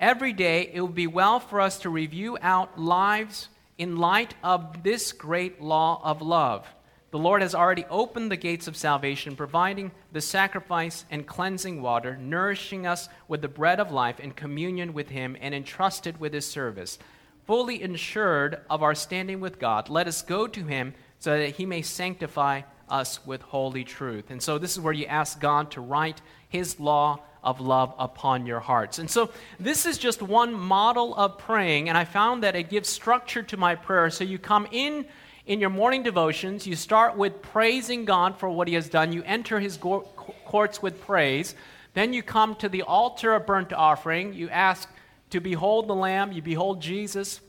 Every 0.00 0.32
day, 0.32 0.70
it 0.72 0.80
would 0.80 0.94
be 0.94 1.06
well 1.06 1.38
for 1.40 1.60
us 1.60 1.78
to 1.80 1.90
review 1.90 2.38
out 2.40 2.78
lives 2.78 3.48
in 3.76 3.96
light 3.96 4.34
of 4.42 4.82
this 4.82 5.12
great 5.12 5.60
law 5.60 6.00
of 6.02 6.22
love. 6.22 6.66
The 7.10 7.18
Lord 7.18 7.40
has 7.40 7.54
already 7.54 7.86
opened 7.88 8.30
the 8.30 8.36
gates 8.36 8.68
of 8.68 8.76
salvation, 8.76 9.34
providing 9.34 9.92
the 10.12 10.20
sacrifice 10.20 11.06
and 11.10 11.26
cleansing 11.26 11.80
water, 11.80 12.18
nourishing 12.18 12.86
us 12.86 13.08
with 13.28 13.40
the 13.40 13.48
bread 13.48 13.80
of 13.80 13.90
life 13.90 14.20
in 14.20 14.32
communion 14.32 14.92
with 14.92 15.08
Him, 15.08 15.34
and 15.40 15.54
entrusted 15.54 16.20
with 16.20 16.34
His 16.34 16.46
service. 16.46 16.98
Fully 17.46 17.80
insured 17.80 18.60
of 18.68 18.82
our 18.82 18.94
standing 18.94 19.40
with 19.40 19.58
God, 19.58 19.88
let 19.88 20.06
us 20.06 20.20
go 20.20 20.46
to 20.48 20.64
Him 20.64 20.92
so 21.18 21.38
that 21.38 21.56
He 21.56 21.64
may 21.64 21.80
sanctify 21.80 22.62
us 22.90 23.24
with 23.26 23.40
holy 23.40 23.84
truth. 23.84 24.30
And 24.30 24.42
so, 24.42 24.58
this 24.58 24.72
is 24.72 24.80
where 24.80 24.92
you 24.92 25.06
ask 25.06 25.40
God 25.40 25.70
to 25.72 25.80
write 25.80 26.20
His 26.50 26.78
law 26.78 27.20
of 27.42 27.58
love 27.58 27.94
upon 27.98 28.44
your 28.44 28.60
hearts. 28.60 28.98
And 28.98 29.10
so, 29.10 29.30
this 29.58 29.86
is 29.86 29.96
just 29.96 30.20
one 30.20 30.52
model 30.52 31.14
of 31.14 31.38
praying, 31.38 31.88
and 31.88 31.96
I 31.96 32.04
found 32.04 32.42
that 32.42 32.54
it 32.54 32.68
gives 32.68 32.90
structure 32.90 33.42
to 33.44 33.56
my 33.56 33.76
prayer. 33.76 34.10
So, 34.10 34.24
you 34.24 34.38
come 34.38 34.68
in 34.70 35.06
in 35.48 35.60
your 35.60 35.70
morning 35.70 36.02
devotions, 36.02 36.66
you 36.66 36.76
start 36.76 37.16
with 37.16 37.40
praising 37.40 38.04
God 38.04 38.38
for 38.38 38.50
what 38.50 38.68
He 38.68 38.74
has 38.74 38.88
done. 38.90 39.12
You 39.12 39.22
enter 39.24 39.58
His 39.58 39.78
go- 39.78 40.02
courts 40.44 40.82
with 40.82 41.00
praise. 41.00 41.54
Then 41.94 42.12
you 42.12 42.22
come 42.22 42.54
to 42.56 42.68
the 42.68 42.82
altar 42.82 43.34
of 43.34 43.46
burnt 43.46 43.72
offering. 43.72 44.34
You 44.34 44.50
ask 44.50 44.88
to 45.30 45.40
behold 45.40 45.88
the 45.88 45.94
Lamb. 45.94 46.32
You 46.32 46.42
behold 46.42 46.82
Jesus. 46.82 47.40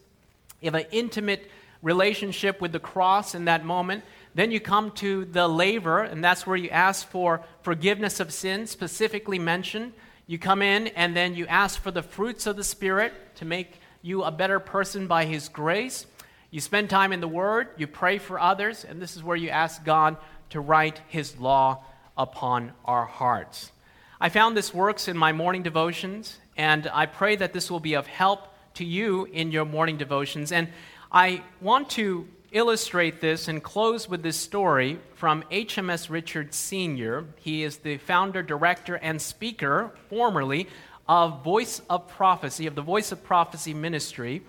You 0.62 0.68
have 0.72 0.76
an 0.76 0.88
intimate 0.92 1.52
relationship 1.82 2.62
with 2.62 2.72
the 2.72 2.80
cross 2.80 3.36
in 3.36 3.46
that 3.46 3.66
moment. 3.66 4.06
Then 4.34 4.50
you 4.50 4.62
come 4.62 4.92
to 4.92 5.26
the 5.26 5.50
laver, 5.50 6.02
and 6.02 6.24
that's 6.24 6.48
where 6.48 6.56
you 6.56 6.70
ask 6.70 7.06
for 7.10 7.42
forgiveness 7.64 8.22
of 8.22 8.32
sins, 8.32 8.72
specifically 8.72 9.40
mentioned. 9.40 9.92
You 10.26 10.40
come 10.40 10.62
in 10.62 10.88
and 10.88 11.18
then 11.18 11.36
you 11.36 11.48
ask 11.48 11.82
for 11.82 11.92
the 11.92 12.04
fruits 12.04 12.48
of 12.48 12.56
the 12.56 12.64
Spirit 12.64 13.14
to 13.36 13.46
make 13.46 13.82
you 14.02 14.24
a 14.24 14.32
better 14.32 14.62
person 14.62 15.06
by 15.06 15.26
His 15.26 15.50
grace. 15.50 16.06
You 16.52 16.60
spend 16.60 16.90
time 16.90 17.14
in 17.14 17.22
the 17.22 17.28
Word, 17.28 17.70
you 17.78 17.86
pray 17.86 18.18
for 18.18 18.40
others, 18.40 18.84
and 18.84 19.00
this 19.00 19.16
is 19.16 19.24
where 19.24 19.38
you 19.38 19.50
ask 19.50 19.84
God 19.84 20.18
to 20.50 20.60
write 20.60 21.00
His 21.08 21.38
law 21.38 21.84
upon 22.18 22.72
our 22.86 23.06
hearts. 23.06 23.72
I 24.20 24.30
found 24.30 24.58
this 24.58 24.74
works 24.74 25.08
in 25.08 25.16
my 25.16 25.32
morning 25.32 25.62
devotions, 25.62 26.40
and 26.58 26.90
I 26.92 27.06
pray 27.06 27.36
that 27.36 27.54
this 27.54 27.70
will 27.70 27.80
be 27.80 27.94
of 27.94 28.08
help 28.08 28.48
to 28.76 28.84
you 28.84 29.26
in 29.26 29.52
your 29.52 29.64
morning 29.64 29.98
devotions. 29.98 30.52
And 30.52 30.70
I 31.12 31.44
want 31.62 31.92
to 31.92 32.28
illustrate 32.52 33.22
this 33.22 33.48
and 33.48 33.62
close 33.62 34.10
with 34.10 34.24
this 34.24 34.38
story 34.38 35.00
from 35.14 35.44
HMS 35.52 36.10
Richard 36.10 36.56
Sr. 36.56 37.26
He 37.38 37.64
is 37.64 37.78
the 37.78 37.98
founder, 37.98 38.42
director, 38.42 38.96
and 38.96 39.22
speaker, 39.22 39.92
formerly, 40.10 40.68
of 41.08 41.44
Voice 41.44 41.80
of 41.90 42.08
Prophecy, 42.08 42.66
of 42.66 42.74
the 42.74 42.82
Voice 42.82 43.12
of 43.12 43.24
Prophecy 43.24 43.76
ministry. 43.76 44.42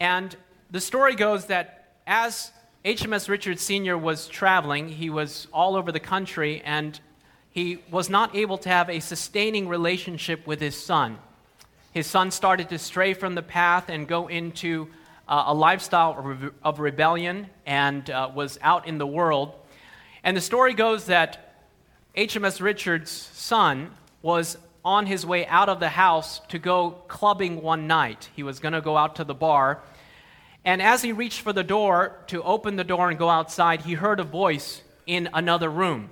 And 0.00 0.34
the 0.70 0.80
story 0.80 1.14
goes 1.14 1.46
that 1.46 1.94
as 2.06 2.50
HMS 2.84 3.28
Richards 3.28 3.62
Sr. 3.62 3.96
was 3.96 4.28
traveling, 4.28 4.88
he 4.88 5.10
was 5.10 5.46
all 5.52 5.76
over 5.76 5.92
the 5.92 6.00
country, 6.00 6.62
and 6.64 6.98
he 7.50 7.78
was 7.90 8.10
not 8.10 8.34
able 8.34 8.58
to 8.58 8.68
have 8.68 8.90
a 8.90 9.00
sustaining 9.00 9.68
relationship 9.68 10.46
with 10.46 10.60
his 10.60 10.80
son. 10.80 11.18
His 11.92 12.06
son 12.06 12.30
started 12.30 12.68
to 12.68 12.78
stray 12.78 13.14
from 13.14 13.34
the 13.34 13.42
path 13.42 13.88
and 13.88 14.06
go 14.06 14.26
into 14.26 14.88
uh, 15.28 15.44
a 15.46 15.54
lifestyle 15.54 16.52
of 16.62 16.78
rebellion 16.78 17.48
and 17.64 18.08
uh, 18.10 18.30
was 18.34 18.58
out 18.62 18.86
in 18.86 18.98
the 18.98 19.06
world. 19.06 19.54
And 20.22 20.36
the 20.36 20.40
story 20.40 20.74
goes 20.74 21.06
that 21.06 21.64
HMS 22.16 22.60
Richards' 22.60 23.10
son 23.10 23.90
was 24.22 24.58
on 24.84 25.06
his 25.06 25.26
way 25.26 25.46
out 25.46 25.68
of 25.68 25.80
the 25.80 25.88
house 25.88 26.40
to 26.48 26.58
go 26.58 26.90
clubbing 27.08 27.62
one 27.62 27.86
night. 27.86 28.28
He 28.36 28.42
was 28.42 28.60
going 28.60 28.74
to 28.74 28.80
go 28.80 28.96
out 28.96 29.16
to 29.16 29.24
the 29.24 29.34
bar. 29.34 29.80
And 30.66 30.82
as 30.82 31.00
he 31.00 31.12
reached 31.12 31.42
for 31.42 31.52
the 31.52 31.62
door 31.62 32.18
to 32.26 32.42
open 32.42 32.74
the 32.74 32.82
door 32.82 33.08
and 33.08 33.16
go 33.16 33.30
outside, 33.30 33.82
he 33.82 33.94
heard 33.94 34.18
a 34.18 34.24
voice 34.24 34.82
in 35.06 35.28
another 35.32 35.70
room. 35.70 36.10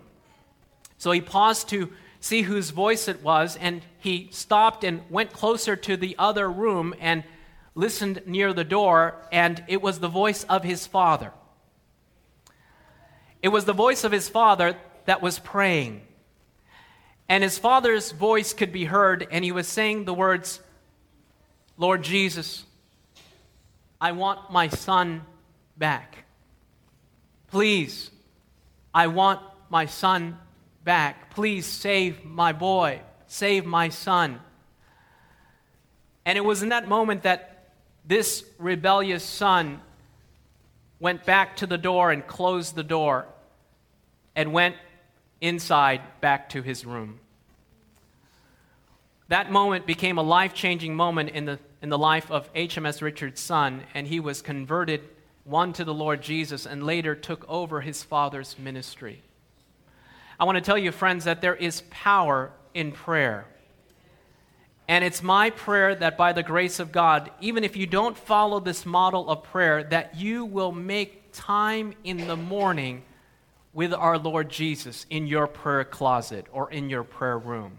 So 0.96 1.10
he 1.10 1.20
paused 1.20 1.68
to 1.70 1.92
see 2.20 2.42
whose 2.42 2.70
voice 2.70 3.08
it 3.08 3.20
was, 3.20 3.56
and 3.56 3.82
he 3.98 4.28
stopped 4.30 4.84
and 4.84 5.02
went 5.10 5.32
closer 5.32 5.74
to 5.74 5.96
the 5.96 6.14
other 6.20 6.48
room 6.48 6.94
and 7.00 7.24
listened 7.74 8.22
near 8.26 8.52
the 8.52 8.62
door, 8.62 9.16
and 9.32 9.62
it 9.66 9.82
was 9.82 9.98
the 9.98 10.08
voice 10.08 10.44
of 10.44 10.62
his 10.62 10.86
father. 10.86 11.32
It 13.42 13.48
was 13.48 13.64
the 13.64 13.72
voice 13.72 14.04
of 14.04 14.12
his 14.12 14.28
father 14.28 14.76
that 15.06 15.20
was 15.20 15.40
praying. 15.40 16.00
And 17.28 17.42
his 17.42 17.58
father's 17.58 18.12
voice 18.12 18.54
could 18.54 18.70
be 18.70 18.84
heard, 18.84 19.26
and 19.32 19.44
he 19.44 19.50
was 19.50 19.66
saying 19.66 20.04
the 20.04 20.14
words, 20.14 20.60
Lord 21.76 22.04
Jesus, 22.04 22.64
I 24.04 24.12
want 24.12 24.50
my 24.50 24.68
son 24.68 25.22
back. 25.78 26.26
Please, 27.50 28.10
I 28.92 29.06
want 29.06 29.40
my 29.70 29.86
son 29.86 30.36
back. 30.84 31.30
Please 31.30 31.64
save 31.64 32.22
my 32.22 32.52
boy, 32.52 33.00
save 33.28 33.64
my 33.64 33.88
son. 33.88 34.40
And 36.26 36.36
it 36.36 36.42
was 36.42 36.62
in 36.62 36.68
that 36.68 36.86
moment 36.86 37.22
that 37.22 37.70
this 38.04 38.44
rebellious 38.58 39.24
son 39.24 39.80
went 41.00 41.24
back 41.24 41.56
to 41.56 41.66
the 41.66 41.78
door 41.78 42.10
and 42.10 42.26
closed 42.26 42.74
the 42.74 42.84
door 42.84 43.24
and 44.36 44.52
went 44.52 44.76
inside 45.40 46.02
back 46.20 46.50
to 46.50 46.60
his 46.60 46.84
room. 46.84 47.20
That 49.28 49.50
moment 49.50 49.86
became 49.86 50.18
a 50.18 50.22
life 50.22 50.52
changing 50.52 50.94
moment 50.94 51.30
in 51.30 51.46
the, 51.46 51.58
in 51.84 51.90
the 51.90 51.98
life 51.98 52.30
of 52.30 52.50
HMS 52.54 53.02
Richard's 53.02 53.42
son, 53.42 53.82
and 53.92 54.06
he 54.06 54.18
was 54.18 54.40
converted, 54.40 55.02
one 55.44 55.70
to 55.74 55.84
the 55.84 55.92
Lord 55.92 56.22
Jesus, 56.22 56.64
and 56.64 56.82
later 56.82 57.14
took 57.14 57.44
over 57.46 57.82
his 57.82 58.02
father's 58.02 58.58
ministry. 58.58 59.20
I 60.40 60.44
want 60.44 60.56
to 60.56 60.62
tell 60.62 60.78
you, 60.78 60.90
friends, 60.92 61.26
that 61.26 61.42
there 61.42 61.54
is 61.54 61.82
power 61.90 62.52
in 62.72 62.90
prayer. 62.90 63.44
And 64.88 65.04
it's 65.04 65.22
my 65.22 65.50
prayer 65.50 65.94
that 65.94 66.16
by 66.16 66.32
the 66.32 66.42
grace 66.42 66.80
of 66.80 66.90
God, 66.90 67.30
even 67.42 67.64
if 67.64 67.76
you 67.76 67.86
don't 67.86 68.16
follow 68.16 68.60
this 68.60 68.86
model 68.86 69.28
of 69.28 69.42
prayer, 69.42 69.84
that 69.84 70.16
you 70.16 70.46
will 70.46 70.72
make 70.72 71.32
time 71.32 71.92
in 72.02 72.26
the 72.26 72.36
morning 72.36 73.02
with 73.74 73.92
our 73.92 74.16
Lord 74.16 74.48
Jesus 74.48 75.04
in 75.10 75.26
your 75.26 75.46
prayer 75.46 75.84
closet 75.84 76.46
or 76.50 76.70
in 76.70 76.88
your 76.88 77.04
prayer 77.04 77.36
room. 77.36 77.76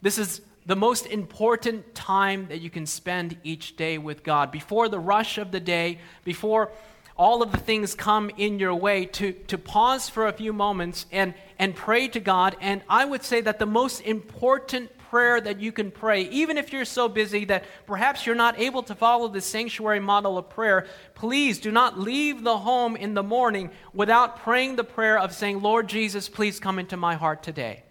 This 0.00 0.18
is 0.18 0.40
the 0.68 0.76
most 0.76 1.06
important 1.06 1.94
time 1.94 2.46
that 2.48 2.60
you 2.60 2.68
can 2.68 2.84
spend 2.84 3.38
each 3.42 3.74
day 3.74 3.96
with 3.96 4.22
God. 4.22 4.52
Before 4.52 4.90
the 4.90 4.98
rush 4.98 5.38
of 5.38 5.50
the 5.50 5.60
day, 5.60 5.98
before 6.24 6.70
all 7.16 7.42
of 7.42 7.52
the 7.52 7.58
things 7.58 7.94
come 7.94 8.30
in 8.36 8.58
your 8.58 8.74
way, 8.74 9.06
to, 9.06 9.32
to 9.32 9.56
pause 9.56 10.10
for 10.10 10.28
a 10.28 10.32
few 10.32 10.52
moments 10.52 11.06
and, 11.10 11.32
and 11.58 11.74
pray 11.74 12.06
to 12.08 12.20
God. 12.20 12.54
And 12.60 12.82
I 12.86 13.06
would 13.06 13.24
say 13.24 13.40
that 13.40 13.58
the 13.58 13.64
most 13.64 14.02
important 14.02 14.90
prayer 15.08 15.40
that 15.40 15.58
you 15.58 15.72
can 15.72 15.90
pray, 15.90 16.24
even 16.24 16.58
if 16.58 16.70
you're 16.70 16.84
so 16.84 17.08
busy 17.08 17.46
that 17.46 17.64
perhaps 17.86 18.26
you're 18.26 18.34
not 18.34 18.60
able 18.60 18.82
to 18.82 18.94
follow 18.94 19.26
the 19.28 19.40
sanctuary 19.40 20.00
model 20.00 20.36
of 20.36 20.50
prayer, 20.50 20.86
please 21.14 21.58
do 21.58 21.72
not 21.72 21.98
leave 21.98 22.44
the 22.44 22.58
home 22.58 22.94
in 22.94 23.14
the 23.14 23.22
morning 23.22 23.70
without 23.94 24.40
praying 24.40 24.76
the 24.76 24.84
prayer 24.84 25.18
of 25.18 25.32
saying, 25.32 25.62
Lord 25.62 25.88
Jesus, 25.88 26.28
please 26.28 26.60
come 26.60 26.78
into 26.78 26.98
my 26.98 27.14
heart 27.14 27.42
today. 27.42 27.84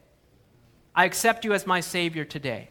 I 0.97 1.05
accept 1.05 1.45
you 1.45 1.53
as 1.53 1.67
my 1.67 1.79
Savior 1.79 2.25
today. 2.25 2.69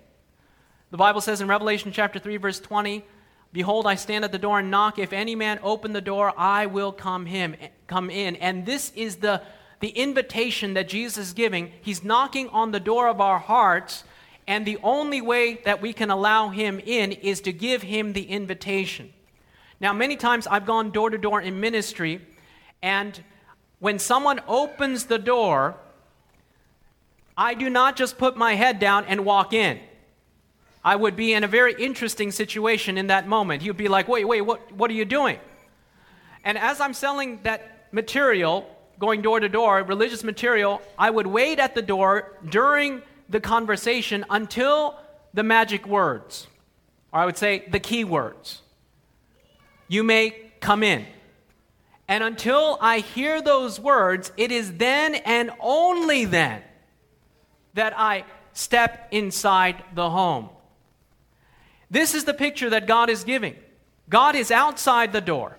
The 0.91 0.97
Bible 0.97 1.21
says 1.21 1.41
in 1.41 1.47
Revelation 1.47 1.93
chapter 1.93 2.19
3, 2.19 2.39
verse 2.39 2.59
20, 2.59 3.05
Behold, 3.53 3.87
I 3.87 3.95
stand 3.95 4.25
at 4.25 4.33
the 4.33 4.39
door 4.39 4.59
and 4.59 4.69
knock. 4.69 4.99
If 4.99 5.13
any 5.13 5.37
man 5.37 5.61
open 5.63 5.93
the 5.93 6.01
door, 6.01 6.35
I 6.37 6.67
will 6.67 6.91
come 6.91 7.27
him 7.27 7.55
come 7.87 8.11
in. 8.11 8.35
And 8.37 8.67
this 8.67 8.91
is 8.97 9.17
the, 9.17 9.43
the 9.79 9.91
invitation 9.91 10.75
that 10.75 10.89
Jesus 10.89 11.29
is 11.29 11.33
giving. 11.35 11.71
He's 11.81 12.03
knocking 12.03 12.49
on 12.49 12.73
the 12.73 12.81
door 12.81 13.07
of 13.07 13.21
our 13.21 13.39
hearts 13.39 14.03
and 14.49 14.67
the 14.67 14.79
only 14.83 15.21
way 15.21 15.61
that 15.65 15.81
we 15.81 15.93
can 15.93 16.11
allow 16.11 16.49
him 16.49 16.81
in 16.81 17.13
is 17.13 17.41
to 17.43 17.53
give 17.53 17.83
him 17.83 18.13
the 18.13 18.25
invitation. 18.25 19.13
Now, 19.79 19.93
many 19.93 20.17
times 20.17 20.49
I've 20.49 20.67
gone 20.67 20.91
door 20.91 21.11
to 21.11 21.19
door 21.19 21.41
in 21.41 21.61
ministry, 21.61 22.27
and 22.83 23.23
when 23.79 24.01
someone 24.01 24.41
opens 24.49 25.05
the 25.05 25.19
door, 25.19 25.77
I 27.37 27.55
do 27.55 27.69
not 27.69 27.97
just 27.97 28.17
put 28.17 28.37
my 28.37 28.55
head 28.55 28.79
down 28.79 29.05
and 29.05 29.25
walk 29.25 29.53
in. 29.53 29.79
I 30.83 30.97
would 30.97 31.17
be 31.17 31.33
in 31.35 31.45
a 31.45 31.49
very 31.49 31.75
interesting 31.75 32.31
situation 32.31 32.97
in 32.97 33.09
that 33.09 33.27
moment. 33.29 33.63
He 33.63 33.69
would 33.69 33.77
be 33.77 33.89
like, 33.89 34.09
wait, 34.09 34.25
wait, 34.25 34.41
what, 34.41 34.73
what 34.73 34.91
are 34.91 34.95
you 34.95 35.05
doing? 35.05 35.39
And 36.45 36.57
as 36.57 36.81
I'm 36.81 36.95
selling 36.95 37.41
that 37.43 37.89
material, 37.93 38.71
going 38.99 39.21
door 39.21 39.41
to 39.41 39.49
door, 39.49 39.83
religious 39.83 40.23
material, 40.23 40.81
I 40.97 41.11
would 41.11 41.27
wait 41.27 41.59
at 41.59 41.75
the 41.75 41.83
door 41.83 42.33
during 42.49 43.03
the 43.29 43.41
conversation 43.41 44.25
until 44.31 44.97
the 45.35 45.43
magic 45.43 45.87
words, 45.87 46.47
or 47.13 47.21
I 47.21 47.27
would 47.27 47.37
say 47.37 47.65
the 47.69 47.81
key 47.81 48.05
words. 48.05 48.63
You 49.89 50.05
may 50.05 50.31
come 50.61 50.83
in. 50.83 51.05
And 52.09 52.23
until 52.23 52.79
I 52.81 53.01
hear 53.01 53.43
those 53.43 53.81
words, 53.81 54.33
it 54.37 54.53
is 54.53 54.75
then 54.75 55.17
and 55.17 55.51
only 55.61 56.25
then 56.25 56.63
that 57.77 57.99
I 57.99 58.25
step 58.53 59.09
inside 59.11 59.83
the 59.95 60.11
home. 60.11 60.51
This 61.91 62.15
is 62.15 62.25
the 62.25 62.35
picture 62.35 62.69
that 62.71 62.87
God 62.87 63.09
is 63.09 63.25
giving. 63.25 63.55
God 64.09 64.35
is 64.35 64.51
outside 64.51 65.13
the 65.13 65.21
door. 65.21 65.59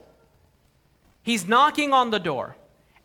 He's 1.23 1.47
knocking 1.47 1.93
on 1.93 2.11
the 2.11 2.19
door. 2.19 2.57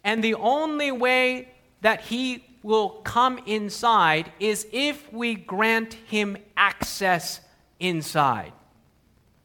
And 0.04 0.22
the 0.22 0.34
only 0.34 0.90
way 0.90 1.48
that 1.80 2.02
He 2.02 2.44
will 2.62 2.88
come 2.88 3.38
inside 3.46 4.32
is 4.38 4.66
if 4.72 5.12
we 5.12 5.34
grant 5.34 5.94
him 5.94 6.36
access 6.56 7.40
inside. 7.80 8.52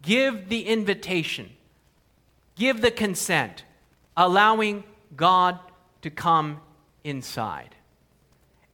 Give 0.01 0.47
the 0.47 0.67
invitation, 0.67 1.49
give 2.55 2.81
the 2.81 2.91
consent, 2.91 3.63
allowing 4.15 4.83
God 5.15 5.59
to 6.03 6.09
come 6.09 6.61
inside. 7.03 7.75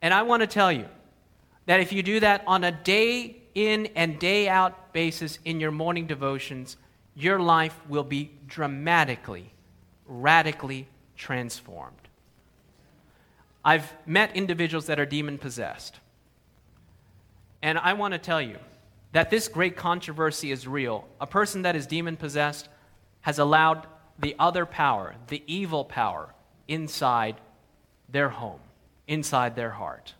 And 0.03 0.13
I 0.13 0.21
want 0.21 0.41
to 0.41 0.47
tell 0.47 0.71
you 0.71 0.85
that 1.65 1.79
if 1.79 1.91
you 1.91 2.03
do 2.03 2.19
that 2.19 2.43
on 2.45 2.63
a 2.63 2.71
day 2.71 3.37
in 3.55 3.87
and 3.95 4.19
day 4.19 4.49
out 4.49 4.93
basis 4.93 5.39
in 5.45 5.59
your 5.59 5.71
morning 5.71 6.05
devotions, 6.07 6.77
your 7.15 7.39
life 7.39 7.79
will 7.87 8.03
be 8.03 8.31
dramatically, 8.45 9.51
radically 10.05 10.87
transformed. 11.15 11.95
I've 13.63 13.93
met 14.05 14.35
individuals 14.35 14.87
that 14.87 14.99
are 14.99 15.05
demon 15.05 15.37
possessed. 15.37 15.99
And 17.61 17.77
I 17.77 17.93
want 17.93 18.13
to 18.13 18.17
tell 18.17 18.41
you 18.41 18.57
that 19.13 19.29
this 19.29 19.47
great 19.47 19.77
controversy 19.77 20.51
is 20.51 20.67
real. 20.67 21.07
A 21.21 21.27
person 21.27 21.61
that 21.61 21.77
is 21.77 21.87
demon 21.87 22.17
possessed 22.17 22.67
has 23.21 23.39
allowed 23.39 23.87
the 24.19 24.35
other 24.37 24.65
power, 24.65 25.15
the 25.27 25.41
evil 25.47 25.85
power, 25.85 26.33
inside 26.67 27.37
their 28.09 28.29
home, 28.29 28.59
inside 29.07 29.55
their 29.55 29.71
heart. 29.71 30.13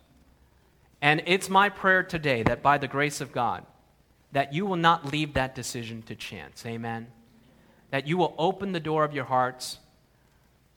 And 1.00 1.22
it's 1.26 1.50
my 1.50 1.68
prayer 1.68 2.02
today 2.02 2.42
that 2.44 2.62
by 2.62 2.78
the 2.78 2.88
grace 2.88 3.20
of 3.20 3.32
God, 3.32 3.64
that 4.32 4.52
you 4.52 4.66
will 4.66 4.76
not 4.76 5.12
leave 5.12 5.34
that 5.34 5.54
decision 5.54 6.02
to 6.02 6.14
chance. 6.14 6.64
Amen. 6.66 7.06
That 7.90 8.06
you 8.06 8.16
will 8.16 8.34
open 8.38 8.72
the 8.72 8.80
door 8.80 9.04
of 9.04 9.14
your 9.14 9.24
hearts. 9.24 9.78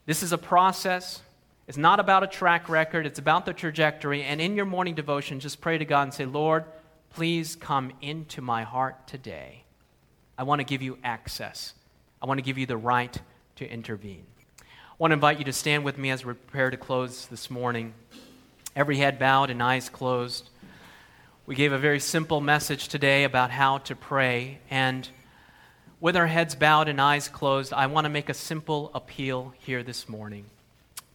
This 0.06 0.24
is 0.24 0.32
a 0.32 0.38
process. 0.38 1.22
It's 1.67 1.78
not 1.78 2.00
about 2.00 2.24
a 2.24 2.28
track 2.28 2.70
record, 2.70 3.06
it's 3.06 3.20
about 3.20 3.46
the 3.46 3.54
trajectory. 3.54 4.24
And 4.24 4.39
in 4.39 4.56
your 4.56 4.65
morning 4.65 4.96
devotion, 4.96 5.39
just 5.39 5.60
pray 5.60 5.78
to 5.78 5.86
God 5.86 6.04
and 6.04 6.13
say, 6.13 6.26
Lord, 6.26 6.63
please 7.10 7.58
come 7.58 7.91
into 8.02 8.41
my 8.41 8.63
heart 8.63 9.06
today. 9.08 9.63
I 10.38 10.43
want 10.43 10.60
to 10.60 10.65
give 10.65 10.82
you 10.82 10.98
access, 11.04 11.74
I 12.22 12.26
want 12.26 12.38
to 12.38 12.43
give 12.43 12.58
you 12.58 12.65
the 12.65 12.78
right 12.78 13.20
to 13.58 13.70
intervene. 13.70 14.26
I 15.00 15.04
want 15.04 15.12
to 15.12 15.14
invite 15.14 15.38
you 15.38 15.46
to 15.46 15.54
stand 15.54 15.84
with 15.84 16.00
me 16.00 16.10
as 16.10 16.26
we 16.26 16.34
prepare 16.34 16.72
to 16.72 16.78
close 16.78 17.28
this 17.28 17.52
morning. 17.52 17.94
Every 18.76 18.98
head 18.98 19.20
bowed 19.20 19.52
and 19.52 19.62
eyes 19.62 19.90
closed. 19.90 20.50
We 21.46 21.54
gave 21.54 21.72
a 21.72 21.78
very 21.78 22.00
simple 22.00 22.42
message 22.42 22.88
today 22.88 23.24
about 23.24 23.52
how 23.52 23.78
to 23.78 23.96
pray. 23.96 24.58
And 24.72 25.08
with 26.00 26.18
our 26.18 26.26
heads 26.26 26.56
bowed 26.56 26.88
and 26.88 27.00
eyes 27.00 27.28
closed, 27.28 27.74
I 27.74 27.86
want 27.86 28.06
to 28.06 28.10
make 28.10 28.28
a 28.28 28.34
simple 28.34 28.90
appeal 28.96 29.54
here 29.60 29.84
this 29.84 30.10
morning. 30.10 30.46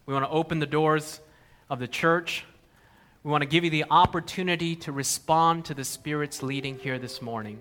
We 0.05 0.13
want 0.13 0.23
to 0.23 0.31
open 0.31 0.59
the 0.59 0.65
doors 0.65 1.19
of 1.69 1.79
the 1.79 1.87
church. 1.89 2.45
We 3.21 3.31
want 3.31 3.41
to 3.41 3.49
give 3.49 3.65
you 3.65 3.69
the 3.69 3.83
opportunity 3.91 4.77
to 4.77 4.93
respond 4.93 5.65
to 5.65 5.73
the 5.73 5.83
Spirit's 5.83 6.41
leading 6.41 6.79
here 6.79 6.99
this 6.99 7.21
morning. 7.21 7.59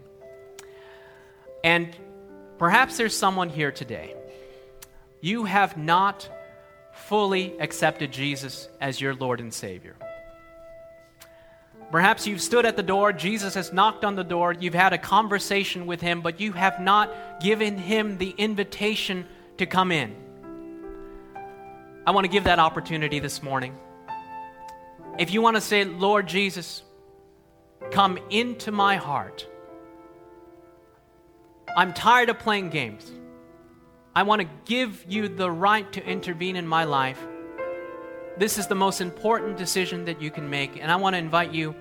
And 1.64 1.96
perhaps 2.58 2.96
there's 2.96 3.16
someone 3.16 3.48
here 3.48 3.72
today. 3.72 4.14
You 5.22 5.44
have 5.44 5.76
not 5.76 6.28
fully 6.92 7.54
accepted 7.60 8.10
Jesus 8.10 8.68
as 8.80 9.00
your 9.00 9.14
Lord 9.14 9.38
and 9.38 9.54
Savior. 9.54 9.94
Perhaps 11.92 12.26
you've 12.26 12.42
stood 12.42 12.66
at 12.66 12.76
the 12.76 12.82
door, 12.82 13.12
Jesus 13.12 13.54
has 13.54 13.72
knocked 13.72 14.04
on 14.04 14.16
the 14.16 14.24
door, 14.24 14.52
you've 14.52 14.74
had 14.74 14.92
a 14.92 14.98
conversation 14.98 15.86
with 15.86 16.00
him, 16.00 16.22
but 16.22 16.40
you 16.40 16.52
have 16.52 16.80
not 16.80 17.40
given 17.40 17.78
him 17.78 18.18
the 18.18 18.34
invitation 18.36 19.24
to 19.58 19.66
come 19.66 19.92
in. 19.92 20.16
I 22.04 22.10
want 22.10 22.24
to 22.24 22.30
give 22.30 22.44
that 22.44 22.58
opportunity 22.58 23.20
this 23.20 23.44
morning. 23.44 23.76
If 25.20 25.32
you 25.32 25.40
want 25.40 25.56
to 25.56 25.60
say, 25.60 25.84
Lord 25.84 26.26
Jesus, 26.26 26.82
come 27.92 28.18
into 28.28 28.72
my 28.72 28.96
heart, 28.96 29.46
I'm 31.76 31.92
tired 31.92 32.28
of 32.28 32.40
playing 32.40 32.70
games. 32.70 33.08
I 34.14 34.24
want 34.24 34.42
to 34.42 34.48
give 34.66 35.04
you 35.08 35.28
the 35.28 35.50
right 35.50 35.90
to 35.92 36.04
intervene 36.04 36.56
in 36.56 36.66
my 36.66 36.84
life. 36.84 37.18
This 38.36 38.58
is 38.58 38.66
the 38.66 38.74
most 38.74 39.00
important 39.00 39.56
decision 39.56 40.04
that 40.04 40.20
you 40.20 40.30
can 40.30 40.50
make. 40.50 40.76
And 40.76 40.90
I 40.90 40.96
want 40.96 41.14
to 41.14 41.18
invite 41.18 41.52
you, 41.52 41.74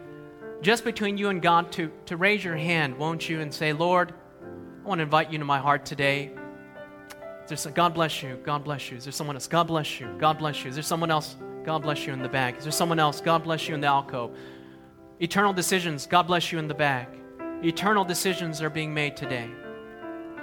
just 0.61 0.85
between 0.85 1.17
you 1.17 1.29
and 1.29 1.41
God, 1.41 1.71
to, 1.73 1.91
to 2.05 2.15
raise 2.15 2.43
your 2.43 2.55
hand, 2.55 2.97
won't 2.97 3.27
you, 3.27 3.41
and 3.41 3.53
say, 3.53 3.73
Lord, 3.73 4.13
I 4.83 4.87
want 4.87 4.99
to 4.99 5.03
invite 5.03 5.29
you 5.29 5.35
into 5.35 5.45
my 5.45 5.59
heart 5.59 5.85
today. 5.85 6.31
There's, 7.47 7.65
God 7.65 7.93
bless 7.93 8.23
you. 8.23 8.39
God 8.43 8.63
bless 8.63 8.89
you. 8.89 8.97
Is 8.97 9.03
there 9.03 9.11
someone 9.11 9.35
else? 9.35 9.47
God 9.47 9.67
bless 9.67 9.99
you. 9.99 10.15
God 10.17 10.37
bless 10.37 10.63
you. 10.63 10.69
Is 10.69 10.75
there 10.75 10.83
someone 10.83 11.11
else? 11.11 11.35
God 11.65 11.81
bless 11.81 12.07
you 12.07 12.13
in 12.13 12.21
the 12.21 12.29
back. 12.29 12.57
Is 12.57 12.63
there 12.63 12.71
someone 12.71 12.99
else? 12.99 13.19
God 13.19 13.43
bless 13.43 13.67
you 13.67 13.75
in 13.75 13.81
the 13.81 13.87
alcove. 13.87 14.31
Eternal 15.19 15.51
decisions. 15.51 16.07
God 16.07 16.23
bless 16.23 16.51
you 16.51 16.59
in 16.59 16.69
the 16.69 16.73
back. 16.73 17.13
Eternal 17.61 18.05
decisions 18.05 18.61
are 18.61 18.69
being 18.69 18.93
made 18.93 19.17
today. 19.17 19.49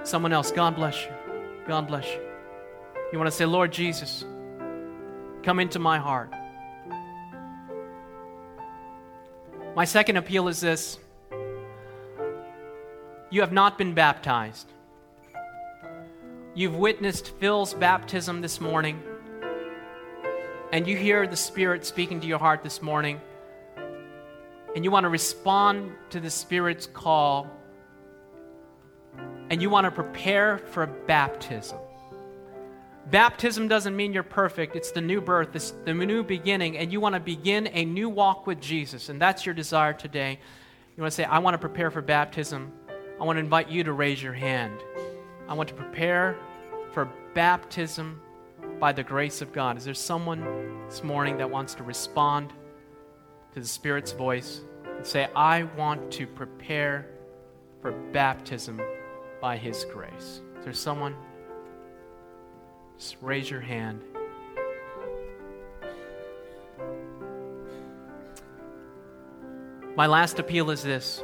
Someone 0.03 0.35
else. 0.35 0.53
God 0.53 0.77
bless 0.77 1.03
you. 1.07 1.13
God 1.69 1.87
bless 1.87 2.07
you. 2.07 2.23
You 3.13 3.19
want 3.19 3.31
to 3.31 3.37
say, 3.37 3.45
Lord 3.45 3.75
Jesus, 3.75 4.25
come 5.43 5.61
into 5.61 5.79
my 5.79 5.99
heart. 5.99 6.33
My 9.77 9.85
second 9.85 10.17
appeal 10.17 10.49
is 10.49 10.61
this 10.63 10.99
you 13.29 13.43
have 13.43 13.53
not 13.53 13.77
been 13.77 13.93
baptized. 13.93 14.73
You've 16.55 16.75
witnessed 16.75 17.33
Phil's 17.39 17.75
baptism 17.75 18.41
this 18.41 18.63
morning, 18.63 19.03
and 20.73 20.89
you 20.89 20.97
hear 20.97 21.27
the 21.27 21.37
Spirit 21.37 21.85
speaking 21.85 22.19
to 22.23 22.27
your 22.27 22.39
heart 22.39 22.63
this 22.63 22.81
morning, 22.81 23.21
and 24.75 24.87
you 24.87 24.91
want 24.91 25.05
to 25.05 25.11
respond 25.11 25.93
to 26.09 26.19
the 26.19 26.31
Spirit's 26.31 26.87
call 26.87 27.47
and 29.51 29.63
you 29.63 29.71
want 29.71 29.85
to 29.85 29.91
prepare 29.91 30.59
for 30.59 30.87
baptism. 30.87 31.79
Baptism 33.11 33.69
doesn't 33.69 33.97
mean 33.97 34.13
you're 34.13 34.23
perfect. 34.23 34.77
It's 34.77 34.91
the 34.91 35.01
new 35.01 35.21
birth, 35.23 35.57
it's 35.57 35.73
the 35.85 35.95
new 35.95 36.23
beginning, 36.23 36.77
and 36.77 36.93
you 36.93 37.01
want 37.01 37.15
to 37.15 37.21
begin 37.21 37.69
a 37.73 37.85
new 37.85 38.11
walk 38.11 38.47
with 38.47 38.61
Jesus, 38.61 39.09
and 39.09 39.21
that's 39.21 39.47
your 39.47 39.55
desire 39.55 39.95
today. 39.95 40.39
You 40.97 41.03
want 41.03 41.13
to 41.13 41.17
say, 41.17 41.25
I 41.25 41.39
want 41.39 41.55
to 41.55 41.59
prepare 41.59 41.91
for 41.91 42.03
baptism. 42.03 42.73
I 43.19 43.25
want 43.25 43.37
to 43.37 43.41
invite 43.41 43.71
you 43.71 43.83
to 43.85 43.93
raise 43.93 44.23
your 44.23 44.35
hand. 44.35 44.79
I 45.49 45.55
want 45.55 45.71
to 45.71 45.75
prepare 45.75 46.37
for 46.93 47.09
baptism 47.35 48.21
by 48.79 48.93
the 48.93 49.03
grace 49.03 49.41
of 49.41 49.53
God. 49.53 49.79
Is 49.79 49.85
there 49.85 49.95
someone 49.95 50.85
this 50.89 51.03
morning 51.03 51.39
that 51.39 51.51
wants 51.51 51.75
to 51.77 51.83
respond 51.83 52.53
to 53.55 53.61
the 53.61 53.67
Spirit's 53.67 54.13
voice 54.13 54.61
and 54.85 55.07
say, 55.07 55.29
I 55.35 55.63
want 55.63 56.11
to 56.13 56.27
prepare 56.27 57.07
for 57.81 57.93
baptism 58.13 58.81
by 59.41 59.57
His 59.57 59.85
grace. 59.85 60.41
Is 60.59 60.65
there 60.65 60.73
someone? 60.73 61.15
Just 62.99 63.17
raise 63.21 63.49
your 63.49 63.61
hand. 63.61 64.03
My 69.97 70.07
last 70.07 70.39
appeal 70.39 70.71
is 70.71 70.83
this. 70.83 71.23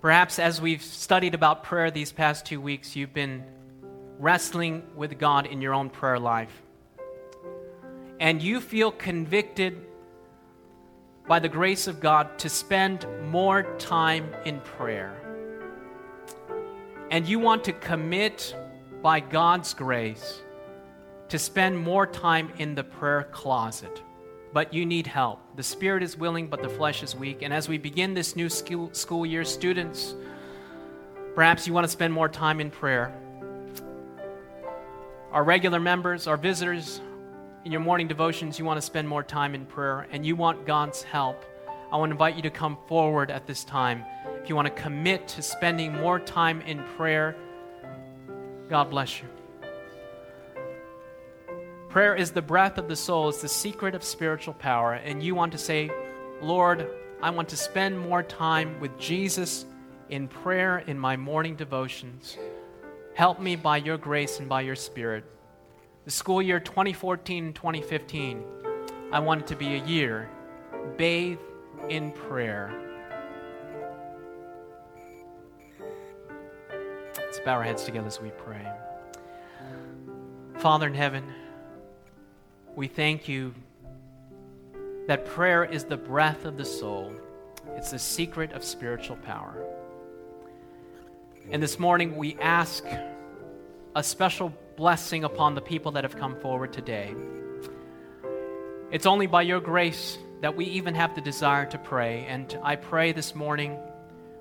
Perhaps 0.00 0.38
as 0.38 0.60
we've 0.60 0.82
studied 0.82 1.34
about 1.34 1.64
prayer 1.64 1.90
these 1.90 2.12
past 2.12 2.46
two 2.46 2.60
weeks, 2.60 2.94
you've 2.94 3.12
been 3.12 3.44
wrestling 4.18 4.82
with 4.96 5.18
God 5.18 5.46
in 5.46 5.60
your 5.60 5.74
own 5.74 5.90
prayer 5.90 6.18
life. 6.18 6.62
And 8.20 8.42
you 8.42 8.60
feel 8.60 8.90
convicted 8.90 9.80
by 11.26 11.40
the 11.40 11.48
grace 11.48 11.86
of 11.86 12.00
God 12.00 12.38
to 12.40 12.48
spend 12.48 13.06
more 13.30 13.62
time 13.78 14.34
in 14.44 14.60
prayer 14.60 15.27
and 17.10 17.26
you 17.26 17.38
want 17.38 17.64
to 17.64 17.72
commit 17.72 18.54
by 19.02 19.20
God's 19.20 19.72
grace 19.74 20.42
to 21.28 21.38
spend 21.38 21.78
more 21.78 22.06
time 22.06 22.52
in 22.58 22.74
the 22.74 22.84
prayer 22.84 23.28
closet, 23.32 24.02
but 24.52 24.72
you 24.72 24.84
need 24.86 25.06
help. 25.06 25.40
The 25.56 25.62
spirit 25.62 26.02
is 26.02 26.16
willing, 26.16 26.48
but 26.48 26.62
the 26.62 26.68
flesh 26.68 27.02
is 27.02 27.14
weak. 27.14 27.42
And 27.42 27.52
as 27.52 27.68
we 27.68 27.78
begin 27.78 28.14
this 28.14 28.36
new 28.36 28.48
school, 28.48 29.26
year, 29.26 29.44
students, 29.44 30.14
perhaps 31.34 31.66
you 31.66 31.72
want 31.72 31.84
to 31.84 31.90
spend 31.90 32.12
more 32.12 32.28
time 32.28 32.60
in 32.60 32.70
prayer. 32.70 33.12
Our 35.32 35.44
regular 35.44 35.80
members, 35.80 36.26
our 36.26 36.38
visitors, 36.38 37.00
in 37.64 37.72
your 37.72 37.80
morning 37.82 38.08
devotions, 38.08 38.58
you 38.58 38.64
want 38.64 38.78
to 38.78 38.86
spend 38.86 39.06
more 39.06 39.22
time 39.22 39.54
in 39.54 39.66
prayer 39.66 40.06
and 40.10 40.24
you 40.24 40.36
want 40.36 40.64
God's 40.64 41.02
help. 41.02 41.44
I 41.92 41.96
want 41.96 42.10
to 42.10 42.14
invite 42.14 42.36
you 42.36 42.42
to 42.42 42.50
come 42.50 42.78
forward 42.86 43.30
at 43.30 43.46
this 43.46 43.64
time 43.64 44.04
you 44.48 44.54
want 44.54 44.66
to 44.66 44.82
commit 44.82 45.28
to 45.28 45.42
spending 45.42 45.92
more 45.92 46.18
time 46.18 46.60
in 46.62 46.82
prayer, 46.96 47.36
God 48.68 48.90
bless 48.90 49.20
you. 49.20 49.28
Prayer 51.88 52.14
is 52.14 52.30
the 52.30 52.42
breath 52.42 52.76
of 52.78 52.86
the 52.86 52.96
soul, 52.96 53.28
it's 53.28 53.42
the 53.42 53.48
secret 53.48 53.94
of 53.94 54.04
spiritual 54.04 54.54
power. 54.54 54.94
And 54.94 55.22
you 55.22 55.34
want 55.34 55.52
to 55.52 55.58
say, 55.58 55.90
Lord, 56.42 56.88
I 57.22 57.30
want 57.30 57.48
to 57.48 57.56
spend 57.56 57.98
more 57.98 58.22
time 58.22 58.78
with 58.78 58.98
Jesus 58.98 59.64
in 60.10 60.28
prayer 60.28 60.78
in 60.78 60.98
my 60.98 61.16
morning 61.16 61.56
devotions. 61.56 62.36
Help 63.14 63.40
me 63.40 63.56
by 63.56 63.78
your 63.78 63.98
grace 63.98 64.38
and 64.38 64.48
by 64.48 64.60
your 64.60 64.76
spirit. 64.76 65.24
The 66.04 66.10
school 66.10 66.40
year 66.40 66.60
2014 66.60 67.52
2015, 67.52 68.44
I 69.12 69.20
want 69.20 69.40
it 69.40 69.46
to 69.48 69.56
be 69.56 69.74
a 69.74 69.84
year 69.84 70.28
bathed 70.96 71.40
in 71.88 72.12
prayer. 72.12 72.87
Bow 77.48 77.54
our 77.54 77.62
heads 77.62 77.84
together 77.84 78.06
as 78.06 78.20
we 78.20 78.28
pray. 78.28 78.70
Father 80.58 80.86
in 80.86 80.92
heaven, 80.92 81.24
we 82.76 82.88
thank 82.88 83.26
you 83.26 83.54
that 85.06 85.24
prayer 85.24 85.64
is 85.64 85.84
the 85.84 85.96
breath 85.96 86.44
of 86.44 86.58
the 86.58 86.64
soul, 86.66 87.10
it's 87.74 87.90
the 87.92 87.98
secret 87.98 88.52
of 88.52 88.62
spiritual 88.62 89.16
power. 89.16 89.64
And 91.50 91.62
this 91.62 91.78
morning 91.78 92.18
we 92.18 92.36
ask 92.38 92.84
a 93.96 94.02
special 94.02 94.52
blessing 94.76 95.24
upon 95.24 95.54
the 95.54 95.62
people 95.62 95.92
that 95.92 96.04
have 96.04 96.18
come 96.18 96.38
forward 96.40 96.74
today. 96.74 97.14
It's 98.90 99.06
only 99.06 99.26
by 99.26 99.40
your 99.40 99.62
grace 99.62 100.18
that 100.42 100.54
we 100.54 100.66
even 100.66 100.94
have 100.94 101.14
the 101.14 101.22
desire 101.22 101.64
to 101.64 101.78
pray. 101.78 102.26
And 102.28 102.58
I 102.62 102.76
pray 102.76 103.12
this 103.12 103.34
morning 103.34 103.78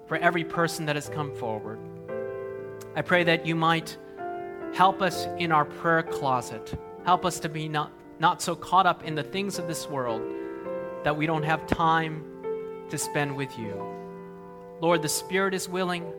for 0.08 0.17
every 0.17 0.43
person 0.43 0.88
that 0.88 0.98
has 0.98 1.08
come 1.08 1.34
forward. 1.38 1.80
I 2.97 3.03
pray 3.03 3.23
that 3.25 3.45
you 3.45 3.53
might 3.53 3.95
help 4.73 5.03
us 5.03 5.27
in 5.38 5.51
our 5.51 5.65
prayer 5.65 6.01
closet. 6.01 6.73
Help 7.05 7.25
us 7.25 7.39
to 7.41 7.47
be 7.47 7.69
not, 7.69 7.91
not 8.17 8.41
so 8.41 8.55
caught 8.55 8.88
up 8.88 9.03
in 9.03 9.13
the 9.13 9.21
things 9.21 9.60
of 9.60 9.67
this 9.67 9.88
world 9.88 10.23
that 11.03 11.15
we 11.15 11.27
don't 11.27 11.43
have 11.43 11.67
time 11.67 12.25
to 12.89 12.97
spend 12.97 13.36
with 13.36 13.55
you. 13.60 13.79
Lord, 14.81 15.03
the 15.03 15.10
spirit 15.10 15.53
is 15.53 15.69
willing, 15.69 16.12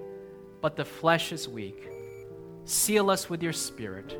but 0.60 0.76
the 0.76 0.84
flesh 0.84 1.32
is 1.32 1.48
weak. 1.48 1.88
Seal 2.64 3.10
us 3.10 3.28
with 3.28 3.42
your 3.42 3.52
spirit. 3.52 4.16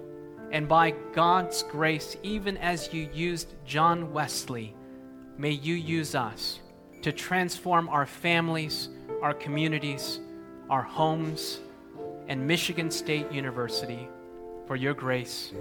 And 0.50 0.66
by 0.66 0.94
God's 1.12 1.62
grace, 1.62 2.16
even 2.24 2.56
as 2.56 2.92
you 2.92 3.08
used 3.14 3.54
John 3.66 4.12
Wesley, 4.12 4.74
may 5.36 5.52
you 5.52 5.74
use 5.74 6.16
us 6.16 6.58
to 7.02 7.12
transform 7.12 7.88
our 7.88 8.04
families, 8.04 8.88
our 9.22 9.32
communities, 9.32 10.18
our 10.68 10.82
homes 10.82 11.60
and 12.28 12.46
Michigan 12.46 12.90
State 12.90 13.32
University 13.32 14.08
for 14.66 14.76
your 14.76 14.94
grace 14.94 15.52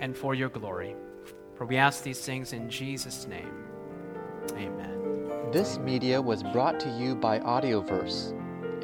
and 0.00 0.16
for 0.16 0.34
your 0.34 0.48
glory. 0.48 0.96
For 1.56 1.64
we 1.64 1.76
ask 1.76 2.02
these 2.02 2.20
things 2.20 2.52
in 2.52 2.68
Jesus' 2.68 3.28
name. 3.28 3.52
Amen. 4.54 5.28
This 5.52 5.78
media 5.78 6.20
was 6.20 6.42
brought 6.42 6.80
to 6.80 6.88
you 6.98 7.14
by 7.14 7.38
Audioverse, 7.38 8.32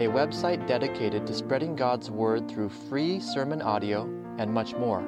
a 0.01 0.07
website 0.07 0.69
dedicated 0.69 1.27
to 1.27 1.35
spreading 1.35 1.75
God's 1.75 2.09
Word 2.11 2.49
through 2.49 2.69
free 2.69 3.19
sermon 3.19 3.61
audio 3.61 4.05
and 4.39 4.53
much 4.53 4.77
more. 4.77 5.05